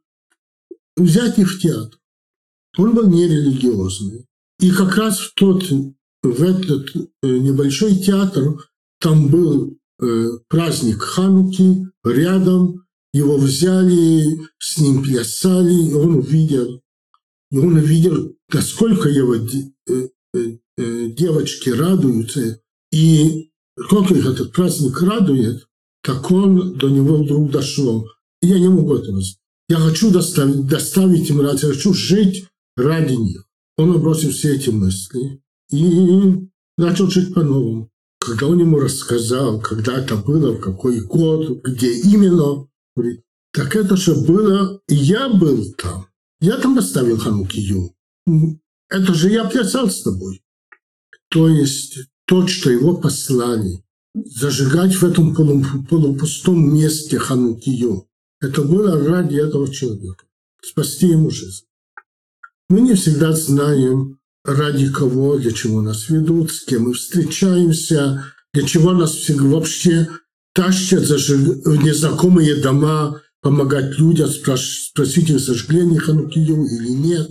Взять 0.99 1.39
их 1.39 1.49
в 1.49 1.59
театр. 1.61 1.97
Он 2.77 2.93
был 2.93 3.09
нерелигиозный. 3.09 4.25
И 4.59 4.69
как 4.71 4.97
раз 4.97 5.19
в 5.19 5.33
тот 5.33 5.63
в 6.21 6.43
этот 6.43 6.93
э, 6.95 7.27
небольшой 7.27 7.95
театр, 7.95 8.57
там 8.99 9.29
был 9.29 9.77
э, 10.01 10.29
праздник 10.49 11.01
Хануки, 11.01 11.87
рядом 12.03 12.85
его 13.13 13.37
взяли, 13.37 14.41
с 14.57 14.77
ним 14.77 15.01
плясали, 15.01 15.89
и 15.89 15.93
он 15.93 16.15
увидел, 16.15 16.81
и 17.51 17.57
он 17.57 17.77
увидел, 17.77 18.35
насколько 18.51 19.07
его 19.07 19.35
э, 19.35 20.59
девочки 21.15 21.69
радуются, 21.69 22.61
и 22.91 23.51
сколько 23.81 24.13
их 24.13 24.25
этот 24.25 24.51
праздник 24.51 25.01
радует, 25.01 25.65
так 26.03 26.29
он 26.29 26.77
до 26.77 26.89
него 26.89 27.23
вдруг 27.23 27.51
дошел. 27.51 28.05
И 28.41 28.47
я 28.47 28.59
не 28.59 28.67
могу 28.67 28.95
этого 28.95 29.21
знать. 29.21 29.38
Я 29.69 29.77
хочу 29.77 30.09
доставить, 30.09 30.65
доставить 30.65 31.29
им 31.29 31.41
радость, 31.41 31.63
я 31.63 31.69
хочу 31.69 31.93
жить 31.93 32.47
ради 32.75 33.13
них. 33.13 33.45
Он 33.77 34.01
бросил 34.01 34.31
все 34.31 34.55
эти 34.55 34.71
мысли 34.71 35.41
и 35.71 36.49
начал 36.77 37.09
жить 37.09 37.33
по-новому. 37.35 37.91
Когда 38.19 38.47
он 38.47 38.59
ему 38.59 38.79
рассказал, 38.79 39.61
когда 39.61 39.93
это 39.93 40.17
было, 40.17 40.53
в 40.53 40.59
какой 40.59 40.99
год, 41.01 41.63
где 41.63 41.93
именно, 41.93 42.67
говорит, 42.95 43.21
так 43.53 43.75
это 43.75 43.95
же 43.95 44.15
было, 44.15 44.81
и 44.87 44.95
я 44.95 45.29
был 45.29 45.71
там. 45.77 46.07
Я 46.41 46.57
там 46.57 46.77
оставил 46.77 47.19
Ханукию. 47.19 47.93
Это 48.89 49.13
же 49.13 49.29
я 49.29 49.45
плясал 49.45 49.89
с 49.89 50.01
тобой. 50.01 50.41
То 51.29 51.47
есть 51.47 51.99
то, 52.25 52.47
что 52.47 52.71
его 52.71 52.97
послали, 52.97 53.83
зажигать 54.15 54.95
в 54.95 55.03
этом 55.03 55.35
полупустом 55.85 56.73
месте 56.73 57.19
Ханукию, 57.19 58.08
это 58.41 58.61
было 58.61 59.03
ради 59.03 59.35
этого 59.35 59.71
человека, 59.71 60.25
спасти 60.61 61.07
ему 61.07 61.29
жизнь. 61.29 61.65
Мы 62.69 62.81
не 62.81 62.93
всегда 62.93 63.33
знаем, 63.33 64.19
ради 64.45 64.91
кого, 64.91 65.37
для 65.37 65.51
чего 65.51 65.81
нас 65.81 66.09
ведут, 66.09 66.51
с 66.51 66.63
кем 66.63 66.83
мы 66.83 66.93
встречаемся, 66.93 68.25
для 68.53 68.63
чего 68.63 68.93
нас 68.93 69.27
вообще 69.29 70.07
тащат 70.53 71.03
в 71.03 71.83
незнакомые 71.83 72.55
дома, 72.55 73.21
помогать 73.41 73.97
людям, 73.97 74.29
спросить, 74.29 75.29
их 75.29 75.69
они 75.69 75.97
Ханукию 75.97 76.65
или 76.65 76.89
нет. 76.89 77.29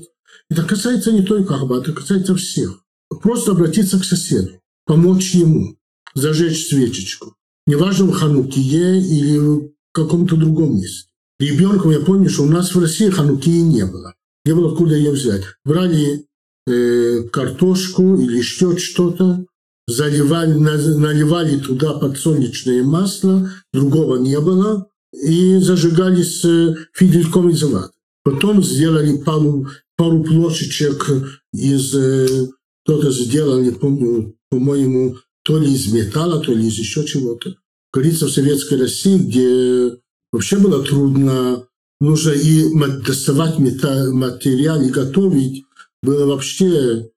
Это 0.50 0.62
касается 0.62 1.12
не 1.12 1.22
только 1.22 1.54
Ахбата, 1.54 1.90
это 1.90 2.00
касается 2.00 2.34
всех. 2.34 2.80
Просто 3.22 3.52
обратиться 3.52 3.98
к 3.98 4.04
соседу, 4.04 4.60
помочь 4.86 5.34
ему, 5.34 5.76
зажечь 6.14 6.68
свечечку. 6.68 7.34
Неважно 7.66 8.06
в 8.06 8.12
Ханукие 8.12 9.00
или 9.00 9.74
каком-то 9.92 10.36
другом 10.36 10.76
месте. 10.76 11.08
Ребенком 11.38 11.90
я 11.90 12.00
помню, 12.00 12.28
что 12.28 12.42
у 12.42 12.48
нас 12.48 12.74
в 12.74 12.80
России 12.80 13.10
Ханукии 13.10 13.60
не 13.60 13.86
было. 13.86 14.14
Не 14.44 14.54
было 14.54 14.72
откуда 14.72 14.96
ее 14.96 15.12
взять. 15.12 15.42
Брали 15.64 16.28
Э, 16.68 17.22
картошку 17.32 18.16
или 18.16 18.38
еще 18.38 18.76
что-то, 18.76 19.46
заливали, 19.86 20.52
наливали 20.52 21.58
туда 21.58 21.94
подсолнечное 21.94 22.82
масло, 22.82 23.50
другого 23.72 24.16
не 24.16 24.38
было, 24.38 24.86
и 25.14 25.56
зажигали 25.60 26.22
с 26.22 26.44
э, 26.44 26.74
фидельком 26.92 27.48
из 27.48 27.62
ваты. 27.62 27.94
Потом 28.22 28.62
сделали 28.62 29.16
пару, 29.16 29.68
пару 29.96 30.22
плошечек 30.22 31.08
из... 31.54 31.94
Э, 31.94 32.48
кто-то 32.84 33.12
сделал, 33.12 33.60
не 33.60 33.70
помню, 33.70 34.34
по-моему, 34.50 35.16
то 35.44 35.58
ли 35.58 35.72
из 35.72 35.90
металла, 35.90 36.40
то 36.40 36.52
ли 36.52 36.68
из 36.68 36.74
еще 36.74 37.06
чего-то. 37.06 37.54
Говорится, 37.92 38.26
в 38.26 38.32
Советской 38.32 38.78
России, 38.78 39.18
где 39.18 39.98
вообще 40.32 40.58
было 40.58 40.84
трудно, 40.84 41.66
нужно 42.00 42.32
и 42.32 42.70
доставать 43.04 43.58
материал 43.58 44.80
и 44.82 44.90
готовить, 44.90 45.64
было 46.02 46.26
вообще 46.26 47.10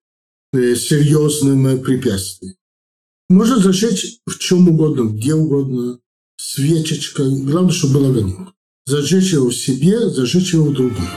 э, 0.54 0.76
серьезным 0.76 1.68
э, 1.68 1.78
препятствием. 1.78 2.56
Можно 3.30 3.60
зажечь 3.60 4.20
в 4.26 4.38
чем 4.40 4.68
угодно, 4.70 5.10
где 5.10 5.34
угодно, 5.34 6.00
свечечкой. 6.38 7.44
Главное, 7.44 7.72
чтобы 7.72 7.96
было 7.96 8.10
огонек. 8.10 8.50
Зажечь 8.86 9.32
его 9.32 9.50
в 9.50 9.56
себе, 9.56 10.10
зажечь 10.10 10.54
его 10.54 10.66
в 10.66 10.74
других. 10.74 11.10